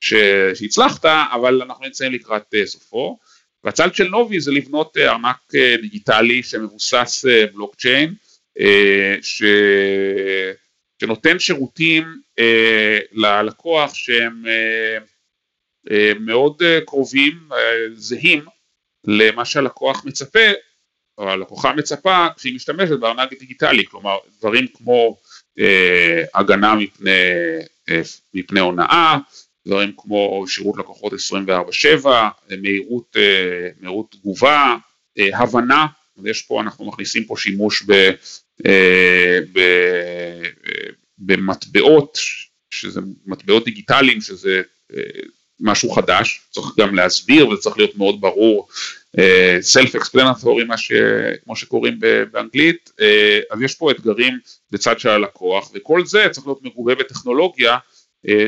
שהצלחת, 0.00 1.04
אבל 1.04 1.62
אנחנו 1.62 1.84
נמצאים 1.84 2.12
לקראת 2.12 2.54
סופו. 2.64 3.18
והצד 3.68 3.94
של 3.94 4.08
נובי 4.08 4.40
זה 4.40 4.52
לבנות 4.52 4.96
אה, 4.96 5.10
ארנק 5.10 5.36
אה, 5.54 5.74
דיגיטלי 5.82 6.42
שמבוסס 6.42 7.24
אה, 7.28 7.46
בלוקצ'יין, 7.46 8.14
ש... 9.22 9.42
שנותן 11.00 11.38
שירותים 11.38 12.04
ללקוח 13.12 13.94
שהם 13.94 14.42
מאוד 16.20 16.62
קרובים, 16.86 17.48
זהים 17.94 18.44
למה 19.06 19.44
שהלקוח 19.44 20.04
מצפה, 20.04 20.48
או 21.18 21.30
הלקוחה 21.30 21.72
מצפה 21.72 22.26
כשהיא 22.36 22.54
משתמשת 22.54 22.98
בארנק 22.98 23.30
דיגיטלי, 23.38 23.84
כלומר 23.86 24.18
דברים 24.38 24.66
כמו 24.74 25.16
הגנה 26.34 26.74
מפני, 26.74 27.10
מפני 28.34 28.60
הונאה, 28.60 29.18
דברים 29.68 29.92
כמו 29.96 30.44
שירות 30.48 30.78
לקוחות 30.78 31.12
24/7, 31.12 32.06
מהירות, 32.62 33.16
אה, 33.16 33.68
מהירות 33.80 34.10
תגובה, 34.10 34.76
אה, 35.18 35.38
הבנה, 35.38 35.86
יש 36.24 36.42
פה, 36.42 36.60
אנחנו 36.60 36.84
מכניסים 36.84 37.24
פה 37.24 37.34
שימוש 37.36 37.82
ב, 37.86 37.92
אה, 38.66 39.38
ב, 39.52 39.60
במטבעות, 41.18 42.18
שזה 42.70 43.00
מטבעות 43.26 43.64
דיגיטליים, 43.64 44.20
שזה 44.20 44.62
משהו 45.60 45.90
חדש, 45.90 46.40
צריך 46.50 46.66
גם 46.78 46.94
להסביר 46.94 47.48
וזה 47.48 47.62
צריך 47.62 47.78
להיות 47.78 47.96
מאוד 47.96 48.20
ברור, 48.20 48.68
self 49.60 49.96
explanatory, 49.96 50.76
ש... 50.76 50.92
כמו 51.44 51.56
שקוראים 51.56 52.00
באנגלית, 52.32 52.90
אז 53.50 53.62
יש 53.62 53.74
פה 53.74 53.90
אתגרים 53.90 54.38
בצד 54.70 55.00
של 55.00 55.08
הלקוח, 55.08 55.70
וכל 55.74 56.06
זה 56.06 56.26
צריך 56.30 56.46
להיות 56.46 56.62
מגובה 56.62 56.94
בטכנולוגיה, 56.94 57.78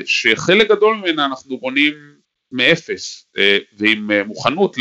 שחלק 0.04 0.68
גדול 0.68 0.96
ממנה 0.96 1.26
אנחנו 1.26 1.58
בונים 1.58 1.94
מאפס 2.52 3.26
אה, 3.38 3.58
ועם 3.78 4.10
אה, 4.10 4.24
מוכנות 4.24 4.76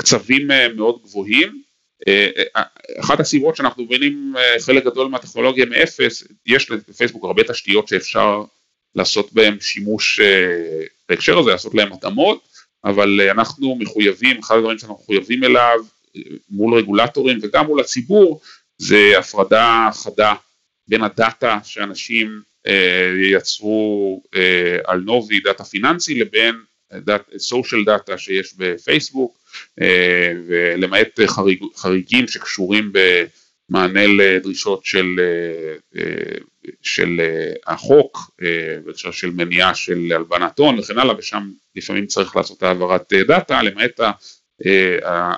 לקצבים 0.00 0.48
מאוד 0.76 1.02
גבוהים. 1.02 1.64
אחת 3.00 3.20
הסיבות 3.20 3.56
שאנחנו 3.56 3.86
בונים 3.86 4.34
חלק 4.60 4.84
גדול 4.84 5.08
מהטכנולוגיה 5.08 5.66
מאפס, 5.66 6.24
יש 6.46 6.70
לפייסבוק 6.70 7.24
הרבה 7.24 7.42
תשתיות 7.42 7.88
שאפשר 7.88 8.42
לעשות 8.94 9.32
בהן 9.32 9.60
שימוש 9.60 10.20
בהקשר 11.08 11.38
הזה, 11.38 11.50
לעשות 11.50 11.74
להן 11.74 11.92
התאמות, 11.92 12.48
אבל 12.84 13.20
אנחנו 13.30 13.76
מחויבים, 13.76 14.38
אחד 14.38 14.56
הדברים 14.56 14.78
שאנחנו 14.78 14.96
מחויבים 15.02 15.44
אליו 15.44 15.78
מול 16.50 16.74
רגולטורים 16.74 17.38
וגם 17.42 17.66
מול 17.66 17.80
הציבור, 17.80 18.40
זה 18.78 19.12
הפרדה 19.18 19.88
חדה 19.92 20.34
בין 20.88 21.02
ה 21.02 21.13
data 21.13 21.58
שאנשים 21.64 22.40
אה, 22.66 23.12
יצרו 23.30 24.22
אה, 24.34 24.78
על 24.84 25.00
נובי, 25.00 25.40
data 25.40 25.64
פיננסי, 25.64 26.14
לבין 26.14 26.54
social 27.38 27.84
data 27.84 28.18
שיש 28.18 28.54
בפייסבוק, 28.56 29.38
אה, 29.82 30.32
ולמעט 30.46 31.20
חריג, 31.26 31.62
חריגים 31.76 32.28
שקשורים 32.28 32.92
במענה 32.92 34.06
לדרישות 34.06 34.84
של, 34.84 35.16
אה, 35.18 36.00
אה 36.00 36.38
של 36.82 37.20
אה, 37.20 37.52
החוק, 37.72 38.30
אה, 38.42 38.76
בהקשר 38.84 39.10
של 39.10 39.30
מניעה 39.30 39.74
של 39.74 40.12
הלבנת 40.14 40.58
הון 40.58 40.78
וכן 40.78 40.98
הלאה, 40.98 41.18
ושם 41.18 41.50
לפעמים 41.76 42.06
צריך 42.06 42.36
לעשות 42.36 42.62
העברת 42.62 43.12
אה, 43.12 43.24
data, 43.24 43.62
למעט 43.62 44.00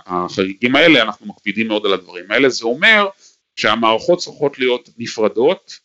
החריגים 0.06 0.76
האלה 0.76 1.02
אנחנו 1.02 1.26
מקפידים 1.26 1.68
מאוד 1.68 1.86
על 1.86 1.92
הדברים 1.92 2.24
האלה, 2.30 2.48
זה 2.48 2.64
אומר 2.64 3.06
שהמערכות 3.56 4.18
צריכות 4.18 4.58
להיות 4.58 4.88
נפרדות 4.98 5.78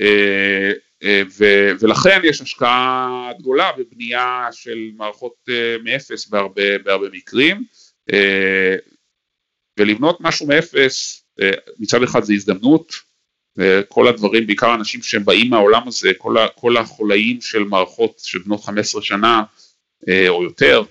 אה, 0.00 0.72
אה, 1.02 1.22
ולכן 1.80 2.20
יש 2.24 2.40
השקעה 2.40 3.30
גדולה 3.38 3.70
בבנייה 3.78 4.48
של 4.52 4.90
מערכות 4.96 5.34
אה, 5.48 5.76
מאפס 5.84 6.28
בהרבה, 6.28 6.78
בהרבה 6.78 7.06
מקרים. 7.12 7.64
ולבנות 9.78 10.18
משהו 10.20 10.46
מאפס 10.46 11.24
מצד 11.78 12.02
אחד 12.02 12.22
זה 12.22 12.32
הזדמנות 12.32 12.92
כל 13.88 14.08
הדברים 14.08 14.46
בעיקר 14.46 14.74
אנשים 14.74 15.02
שהם 15.02 15.24
באים 15.24 15.50
מהעולם 15.50 15.88
הזה 15.88 16.10
כל, 16.18 16.36
כל 16.54 16.76
החולאים 16.76 17.40
של 17.40 17.64
מערכות 17.64 18.20
של 18.24 18.38
בנות 18.38 18.64
15 18.64 19.02
שנה 19.02 19.42
או 20.28 20.44
יותר 20.44 20.82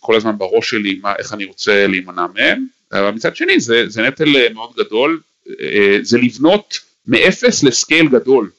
כל 0.00 0.16
הזמן 0.16 0.38
בראש 0.38 0.70
שלי 0.70 0.98
מה, 1.02 1.16
איך 1.18 1.32
אני 1.32 1.44
רוצה 1.44 1.86
להימנע 1.86 2.26
מהם 2.34 2.66
אבל 3.00 3.10
מצד 3.10 3.36
שני 3.36 3.60
זה, 3.60 3.84
זה 3.88 4.02
נטל 4.02 4.36
אה, 4.36 4.48
מאוד 4.54 4.70
גדול, 4.76 5.20
אה, 5.60 5.98
זה 6.02 6.18
לבנות 6.18 6.78
מאפס 7.06 7.62
ל 7.62 7.70
scale 7.70 8.08
גדול. 8.08 8.50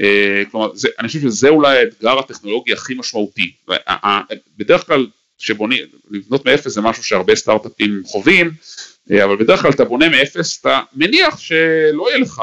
אה, 0.00 0.42
כלומר, 0.50 0.74
זה, 0.74 0.88
אני 0.98 1.08
חושב 1.08 1.20
שזה 1.20 1.48
אולי 1.48 1.78
האתגר 1.78 2.18
הטכנולוגי 2.18 2.72
הכי 2.72 2.94
משמעותי. 2.94 3.52
בדרך 4.56 4.86
כלל 4.86 5.06
כשבונים, 5.38 5.84
לבנות 6.10 6.46
מאפס 6.46 6.72
זה 6.72 6.80
משהו 6.80 7.04
שהרבה 7.04 7.34
סטארט-אפים 7.34 8.02
חווים, 8.06 8.50
אבל 9.24 9.36
בדרך 9.36 9.62
כלל 9.62 9.70
אתה 9.70 9.84
בונה 9.84 10.08
מאפס, 10.08 10.60
אתה 10.60 10.80
מניח 10.92 11.38
שלא 11.38 12.08
יהיה 12.08 12.18
לך 12.18 12.42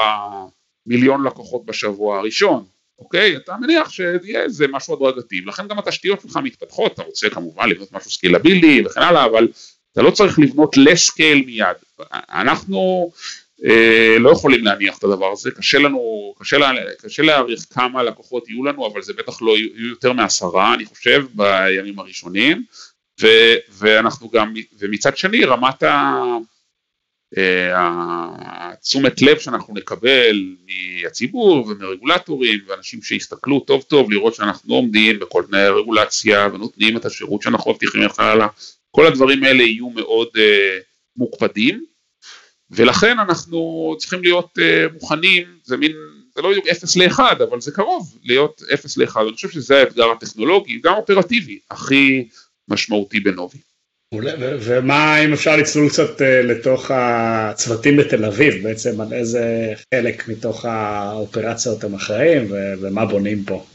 מיליון 0.86 1.28
לקוחות 1.28 1.66
בשבוע 1.66 2.20
הראשון, 2.20 2.66
אוקיי? 3.00 3.36
אתה 3.36 3.56
מניח 3.62 3.90
שיהיה 3.90 4.44
איזה 4.44 4.68
משהו 4.68 4.94
הדרגתי, 4.94 5.42
ולכן 5.46 5.68
גם 5.68 5.80
התשתיות 5.80 6.22
שלך 6.22 6.40
מתפתחות, 6.44 6.94
אתה 6.94 7.04
רוצה 7.04 7.30
כמובן 7.30 7.70
לבנות 7.70 7.92
משהו 7.92 8.12
scalable 8.12 8.84
וכן 8.86 9.02
הלאה, 9.02 9.26
אבל 9.26 9.48
אתה 9.96 10.04
לא 10.04 10.12
צריך 10.12 10.40
לבנות 10.40 10.78
לסקייל 10.78 11.46
מיד. 11.46 11.78
אנחנו 12.14 13.12
אה, 13.66 14.16
לא 14.20 14.30
יכולים 14.30 14.66
להניח 14.66 14.98
את 14.98 15.04
הדבר 15.04 15.32
הזה, 15.32 15.52
קשה 15.52 15.80
לנו, 15.80 16.34
קשה, 16.40 16.58
לה, 16.58 16.72
קשה 17.02 17.24
להעריך 17.24 17.66
כמה 17.70 18.04
לקוחות 18.04 18.50
יהיו 18.50 18.64
לנו, 18.66 18.88
אבל 18.88 19.02
זה 19.02 19.14
בטח 19.14 19.42
לא 19.42 19.58
יהיו 19.58 19.90
יותר 19.90 20.14
מעשרה, 20.14 20.74
אני 20.74 20.86
חושב, 20.86 21.26
בימים 21.34 22.00
הראשונים, 22.00 22.64
ו, 23.22 23.28
ואנחנו 23.70 24.30
גם, 24.30 24.54
ומצד 24.80 25.18
שני 25.18 25.46
רמת 25.46 25.84
ה... 25.84 26.16
התשומת 27.74 29.22
לב 29.22 29.40
שאנחנו 29.40 29.74
נקבל 29.74 30.56
מהציבור 30.66 31.68
ומרגולטורים 31.68 32.60
ואנשים 32.68 33.02
שיסתכלו 33.02 33.60
טוב 33.60 33.82
טוב 33.82 34.12
לראות 34.12 34.36
שאנחנו 34.36 34.74
עומדים 34.74 35.20
בכל 35.20 35.44
תנאי 35.48 35.62
הרגולציה 35.62 36.48
ונותנים 36.54 36.98
את 36.98 37.06
השירות 37.06 37.42
שאנחנו 37.42 37.72
מבטיחים 37.72 38.02
לך 38.02 38.20
הלאה, 38.20 38.48
כל 38.96 39.08
הדברים 39.08 39.44
האלה 39.44 39.64
יהיו 39.64 39.90
מאוד 39.90 40.28
uh, 40.36 40.40
מוקפדים 41.18 41.86
ולכן 42.72 43.20
אנחנו 43.20 43.96
צריכים 43.98 44.24
להיות 44.24 44.60
uh, 44.60 44.94
מוכנים, 44.94 45.48
זה 45.64 45.78
מין, 45.78 45.92
זה 46.36 46.42
לא 46.42 46.50
בדיוק 46.50 46.68
0 46.68 46.98
ל-1 46.98 47.20
אבל 47.44 47.62
זה 47.62 47.72
קרוב 47.72 48.18
להיות 48.24 48.62
0 48.74 48.98
ל-1, 48.98 49.22
אני 49.22 49.34
חושב 49.36 49.50
שזה 49.50 49.80
האתגר 49.80 50.12
הטכנולוגי, 50.12 50.80
גם 50.84 50.94
אופרטיבי, 50.94 51.60
הכי 51.72 52.28
משמעותי 52.68 53.20
בנובי. 53.20 53.58
ומה 54.62 55.18
אם 55.26 55.34
אפשר 55.34 55.56
לצלול 55.56 55.90
קצת 55.90 56.22
אה, 56.22 56.42
לתוך 56.42 56.92
הצוותים 56.94 57.98
בתל 57.98 58.26
אביב, 58.26 58.64
בעצם 58.64 59.02
על 59.02 59.14
איזה 59.14 59.74
חלק 59.94 60.28
מתוך 60.28 60.66
האופרציה 60.66 61.72
אתם 61.74 61.94
אחראים 61.94 62.48
ומה 62.82 63.06
בונים 63.06 63.44
פה? 63.44 63.66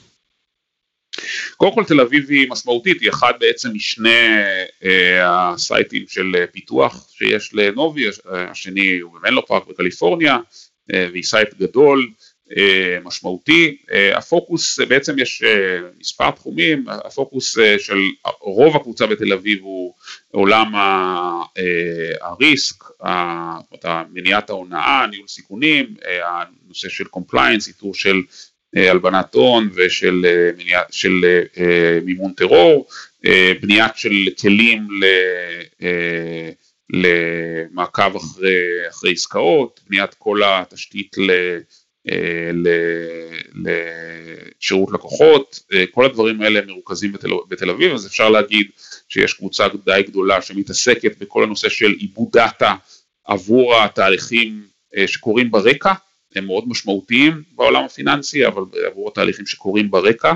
קודם 1.61 1.75
כל 1.75 1.85
תל 1.85 2.01
אביב 2.01 2.31
היא 2.31 2.51
משמעותית, 2.51 3.01
היא 3.01 3.11
אחד 3.11 3.33
בעצם 3.41 3.69
משני 3.75 4.27
אה, 4.85 5.51
ה 5.53 5.61
sites 5.61 6.05
של 6.09 6.45
פיתוח 6.53 7.09
שיש 7.11 7.55
לנובי, 7.55 8.05
השני 8.25 8.99
הוא 8.99 9.13
במנלו 9.13 9.47
פארק 9.47 9.67
בקליפורניה, 9.67 10.39
אה, 10.93 11.07
והיא 11.13 11.23
site 11.23 11.55
גדול, 11.55 12.11
אה, 12.57 12.99
משמעותי, 13.05 13.77
אה, 13.93 14.19
הפוקוס 14.19 14.81
בעצם 14.81 15.19
יש 15.19 15.43
אה, 15.43 15.79
מספר 16.01 16.31
תחומים, 16.31 16.85
הפוקוס 16.89 17.59
של 17.79 17.99
רוב 18.41 18.77
הקבוצה 18.77 19.07
בתל 19.07 19.33
אביב 19.33 19.63
הוא 19.63 19.95
עולם 20.31 20.73
ה 22.21 22.31
risk, 22.31 22.85
מניעת 24.13 24.51
ההונאה, 24.51 25.07
ניהול 25.11 25.29
סיכונים, 25.29 25.95
הנושא 26.25 26.89
של 26.89 27.05
compliance, 27.05 27.69
איתור 27.69 27.95
של 27.95 28.23
הלבנת 28.77 29.35
הון 29.35 29.71
ושל 29.75 30.27
מניע, 30.57 30.81
של 30.91 31.25
מימון 32.05 32.33
טרור, 32.33 32.87
בניית 33.61 33.97
של 33.97 34.29
כלים 34.41 34.89
ל... 35.01 35.05
למעקב 36.93 38.17
אחרי, 38.17 38.89
אחרי 38.91 39.13
עסקאות, 39.13 39.81
בניית 39.89 40.15
כל 40.15 40.41
התשתית 40.45 41.17
אה, 42.09 42.51
לשירות 44.55 44.93
לקוחות, 44.93 45.61
אה, 45.73 45.85
כל 45.91 46.05
הדברים 46.05 46.43
האלה 46.43 46.61
מרוכזים 46.67 47.13
בתל, 47.13 47.29
בתל 47.49 47.71
אביב, 47.71 47.93
אז 47.93 48.07
אפשר 48.07 48.31
להגיד 48.31 48.71
שיש 49.09 49.35
קבוצה 49.35 49.67
די 49.85 50.03
גדולה 50.07 50.43
שמתעסקת 50.43 51.19
בכל 51.19 51.43
הנושא 51.43 51.69
של 51.69 51.91
עיבוד 51.91 52.29
דאטה 52.33 52.75
עבור 53.25 53.77
התהליכים 53.77 54.67
אה, 54.97 55.09
שקורים 55.09 55.51
ברקע, 55.51 55.93
הם 56.37 56.47
מאוד 56.47 56.69
משמעותיים 56.69 57.43
בעולם 57.53 57.85
הפיננסי, 57.85 58.47
אבל 58.47 58.63
עבור 58.87 59.09
התהליכים 59.09 59.47
שקורים 59.47 59.91
ברקע. 59.91 60.33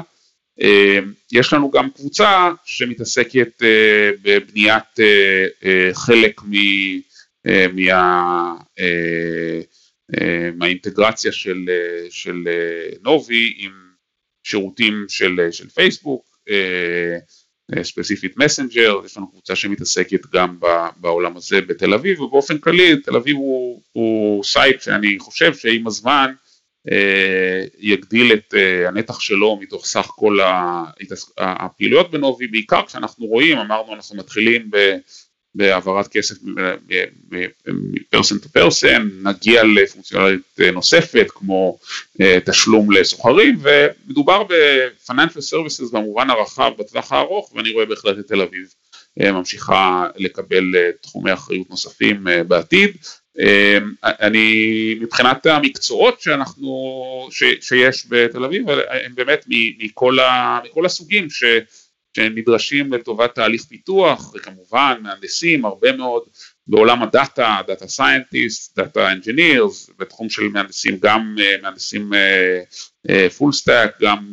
יש 1.33 1.53
לנו 1.53 1.71
גם 1.71 1.91
קבוצה 1.91 2.51
שמתעסקת 2.65 3.63
בבניית 4.23 4.85
חלק 5.93 6.41
מה... 7.73 8.55
מהאינטגרציה 10.57 11.33
של, 11.33 11.71
של 12.11 12.49
נובי 13.03 13.55
עם 13.59 13.73
שירותים 14.43 15.05
של, 15.09 15.49
של 15.51 15.69
פייסבוק, 15.69 16.39
ספציפית 17.83 18.37
מסנג'ר, 18.37 19.01
יש 19.05 19.17
לנו 19.17 19.31
קבוצה 19.31 19.57
שמתעסקת 19.57 20.27
גם 20.33 20.57
בעולם 20.97 21.37
הזה 21.37 21.61
בתל 21.61 21.95
אביב, 21.95 22.21
ובאופן 22.21 22.59
כללי 22.59 22.97
תל 22.97 23.17
אביב 23.17 23.37
הוא, 23.37 23.83
הוא 23.93 24.45
site 24.45 24.81
שאני 24.81 25.19
חושב 25.19 25.55
שעם 25.55 25.87
הזמן 25.87 26.33
יגדיל 27.79 28.33
את 28.33 28.55
הנתח 28.87 29.21
שלו 29.21 29.59
מתוך 29.61 29.87
סך 29.87 30.07
כל 30.07 30.39
הפעילויות 31.39 32.11
בנובי, 32.11 32.47
בעיקר 32.47 32.87
כשאנחנו 32.87 33.27
רואים, 33.27 33.59
אמרנו 33.59 33.95
אנחנו 33.95 34.17
מתחילים 34.17 34.71
ב... 34.71 34.97
בהעברת 35.55 36.09
כסף 36.09 36.35
מ 37.67 37.77
person 37.77 38.39
to 38.39 38.49
person, 38.49 39.09
נגיע 39.23 39.63
לפונקציונליות 39.65 40.43
נוספת 40.73 41.27
כמו 41.31 41.79
אה, 42.21 42.39
תשלום 42.45 42.93
לסוחרים 42.93 43.59
ומדובר 43.63 44.43
ב-financial 44.43 45.53
services 45.53 45.93
במובן 45.93 46.31
הרחב 46.31 46.71
בטווח 46.79 47.13
הארוך 47.13 47.53
ואני 47.55 47.73
רואה 47.73 47.87
בהחלט 47.87 48.19
את 48.19 48.27
תל 48.27 48.41
אביב 48.41 48.75
אה, 49.21 49.33
ממשיכה 49.33 50.07
לקבל 50.17 50.77
אה, 50.77 50.91
תחומי 51.01 51.33
אחריות 51.33 51.71
נוספים 51.71 52.27
בעתיד. 52.49 52.97
אני 54.05 54.95
מבחינת 55.01 55.47
המקצועות 55.47 56.21
שאנחנו, 56.21 57.29
ש, 57.31 57.45
שיש 57.61 58.07
בתל 58.09 58.45
אביב 58.45 58.71
הם 58.71 59.15
באמת 59.15 59.45
מכל, 59.79 60.19
ה, 60.19 60.61
מכל 60.65 60.87
הסוגים 60.87 61.31
ש 61.31 61.45
שנדרשים 62.17 62.93
לטובת 62.93 63.35
תהליך 63.35 63.65
פיתוח, 63.65 64.35
וכמובן 64.35 64.95
מהנדסים, 65.03 65.65
הרבה 65.65 65.97
מאוד 65.97 66.23
בעולם 66.67 67.03
ה 67.03 67.12
data, 67.12 67.61
data 67.67 67.89
scientist, 67.89 68.79
data 68.79 69.13
engineers, 69.13 69.91
בתחום 69.99 70.29
של 70.31 70.49
מהנדסים, 70.49 70.99
גם 71.01 71.37
אה, 71.41 71.57
מהנדסים 71.63 72.13
full 73.39 73.51
uh, 73.51 73.55
stack, 73.55 73.91
uh, 73.97 74.05
גם 74.05 74.31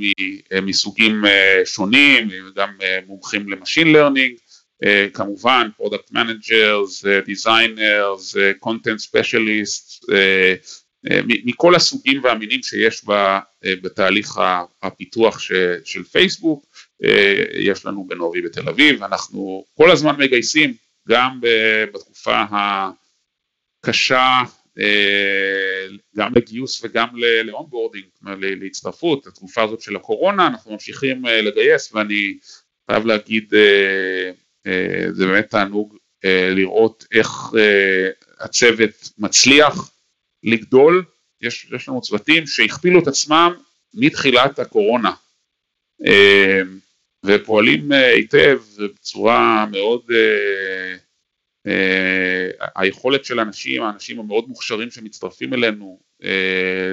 מסוגים 0.61 1.23
שונים, 1.65 2.29
גם 2.55 2.69
מומחים 3.07 3.49
ל 3.49 3.54
machine 3.54 3.91
learning, 3.91 4.35
כמובן 5.13 5.69
product 5.77 6.11
managers, 6.11 7.05
designers, 7.25 8.35
content 8.59 8.99
specialist, 8.99 10.05
מכל 11.45 11.75
הסוגים 11.75 12.23
והמינים 12.23 12.63
שיש 12.63 13.05
בתהליך 13.63 14.39
הפיתוח 14.83 15.39
של 15.83 16.03
פייסבוק, 16.11 16.65
אה, 16.65 16.70
יש 17.53 17.85
לנו 17.85 18.07
בנובי 18.07 18.41
בתל 18.41 18.69
אביב, 18.69 19.03
אנחנו 19.03 19.65
כל 19.77 19.91
הזמן 19.91 20.15
מגייסים, 20.19 20.73
גם 21.09 21.39
בתקופה 21.93 22.43
הקשה, 23.81 24.41
אה, 24.79 25.87
גם 26.15 26.31
לגיוס 26.35 26.83
וגם 26.83 27.07
ל 27.43 27.48
onboarding, 27.48 28.05
להצטרפות, 28.41 29.27
התקופה 29.27 29.63
הזאת 29.63 29.81
של 29.81 29.95
הקורונה, 29.95 30.47
אנחנו 30.47 30.71
ממשיכים 30.71 31.27
אה, 31.27 31.41
לגייס 31.41 31.93
ואני 31.93 32.37
חייב 32.91 33.05
להגיד, 33.05 33.53
זה 35.11 35.25
באמת 35.27 35.49
תענוג 35.49 35.97
לראות 36.55 37.05
איך 37.11 37.29
הצוות 38.39 39.09
מצליח 39.17 39.91
לגדול, 40.43 41.03
יש, 41.41 41.67
יש 41.75 41.89
לנו 41.89 42.01
צוותים 42.01 42.47
שהכפילו 42.47 42.99
את 43.03 43.07
עצמם 43.07 43.53
מתחילת 43.93 44.59
הקורונה. 44.59 45.11
ופועלים 47.25 47.91
אה, 47.91 48.13
היטב 48.13 48.59
בצורה 48.95 49.65
מאוד, 49.71 50.01
אה, 50.11 50.95
אה, 51.67 52.49
היכולת 52.75 53.25
של 53.25 53.39
אנשים, 53.39 53.83
האנשים 53.83 54.19
המאוד 54.19 54.47
מוכשרים 54.47 54.91
שמצטרפים 54.91 55.53
אלינו 55.53 55.99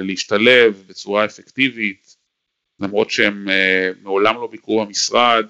להשתלב 0.03 0.83
בצורה 0.87 1.25
אפקטיבית, 1.25 2.15
למרות 2.79 3.09
שהם 3.09 3.47
מעולם 4.01 4.35
לא 4.35 4.47
ביקרו 4.47 4.85
במשרד 4.85 5.45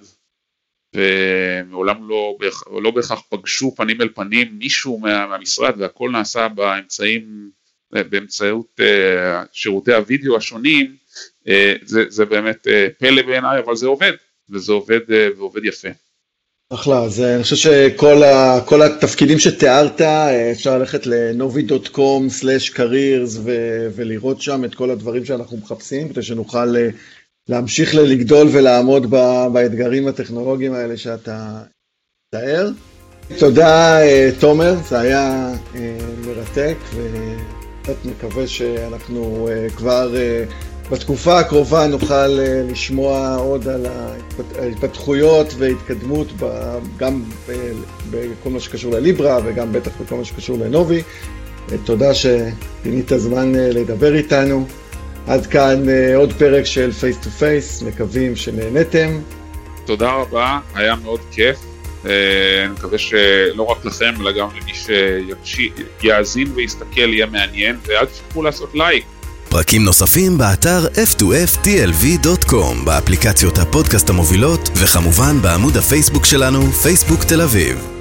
ומעולם 0.95 2.09
לא, 2.09 2.37
לא 2.83 2.91
בהכרח 2.91 3.21
פגשו 3.29 3.75
פנים 3.75 4.01
אל 4.01 4.09
פנים 4.09 4.59
מישהו 4.59 4.99
מה, 4.99 5.27
מהמשרד 5.27 5.81
והכל 5.81 6.09
נעשה 6.09 6.47
באמצעים, 6.47 7.51
באמצעות 7.91 8.79
שירותי 9.51 9.93
הוידאו 9.93 10.37
השונים, 10.37 10.95
זה, 11.81 12.03
זה 12.07 12.25
באמת 12.25 12.67
פלא 12.97 13.21
בעיניי 13.21 13.59
אבל 13.59 13.75
זה 13.75 13.87
עובד. 13.87 14.13
וזה 14.51 14.71
עובד, 14.71 14.99
אה, 15.11 15.27
ועובד 15.37 15.65
יפה. 15.65 15.87
אחלה, 16.73 17.03
אז 17.03 17.21
אה, 17.21 17.35
אני 17.35 17.43
חושב 17.43 17.55
שכל 17.55 18.23
ה, 18.23 18.59
התפקידים 18.85 19.39
שתיארת, 19.39 20.01
אה, 20.01 20.51
אפשר 20.51 20.77
ללכת 20.77 21.07
ל-novi.com/careers 21.07 23.39
ולראות 23.95 24.41
שם 24.41 24.65
את 24.65 24.75
כל 24.75 24.91
הדברים 24.91 25.25
שאנחנו 25.25 25.57
מחפשים, 25.57 26.09
כדי 26.09 26.21
שנוכל 26.21 26.75
להמשיך 27.49 27.95
לגדול 27.95 28.47
ולעמוד 28.51 29.09
באתגרים 29.53 30.07
הטכנולוגיים 30.07 30.73
האלה 30.73 30.97
שאתה 30.97 31.61
תאר. 32.31 32.69
תודה, 33.39 33.99
תומר, 34.39 34.75
זה 34.89 34.99
היה 34.99 35.53
מרתק, 36.25 36.75
ובאמת 36.95 38.05
מקווה 38.05 38.47
שאנחנו 38.47 39.49
כבר 39.75 40.13
בתקופה 40.91 41.39
הקרובה 41.39 41.87
נוכל 41.87 42.27
לשמוע 42.71 43.35
עוד 43.35 43.67
על 43.67 43.85
ההתפתחויות 44.59 45.53
וההתקדמות 45.57 46.27
גם 46.97 47.23
בכל 48.11 48.49
מה 48.49 48.59
שקשור 48.59 48.93
לליברה 48.93 49.39
וגם 49.45 49.73
בטח 49.73 49.91
בכל 50.01 50.15
מה 50.15 50.25
שקשור 50.25 50.57
לנובי. 50.57 51.01
תודה 51.83 52.13
שפינית 52.13 53.11
זמן 53.17 53.51
לדבר 53.55 54.15
איתנו. 54.15 54.67
עד 55.27 55.45
כאן 55.45 55.83
עוד 56.15 56.33
פרק 56.33 56.65
של 56.65 56.91
Face 56.91 57.17
to 57.17 57.29
Face, 57.29 57.81
מקווים 57.81 58.35
שנהנתם. 58.35 59.19
תודה 59.85 60.11
רבה, 60.11 60.59
היה 60.75 60.95
מאוד 60.95 61.19
כיף. 61.31 61.57
אני 62.05 62.11
מקווה 62.73 62.97
שלא 62.97 63.63
רק 63.63 63.85
לכם, 63.85 64.13
אלא 64.21 64.31
גם 64.31 64.47
למי 64.61 64.71
שיאזין 65.43 66.51
ויסתכל 66.55 67.13
יהיה 67.13 67.25
מעניין, 67.25 67.77
ואל 67.85 68.05
תשכחו 68.05 68.43
לעשות 68.43 68.69
לייק. 68.75 69.05
פרקים 69.49 69.83
נוספים 69.83 70.37
באתר 70.37 70.87
f2ftlv.com, 70.87 72.85
באפליקציות 72.85 73.57
הפודקאסט 73.57 74.09
המובילות, 74.09 74.69
וכמובן 74.75 75.41
בעמוד 75.41 75.77
הפייסבוק 75.77 76.25
שלנו, 76.25 76.71
פייסבוק 76.71 77.23
תל 77.23 77.41
אביב. 77.41 77.98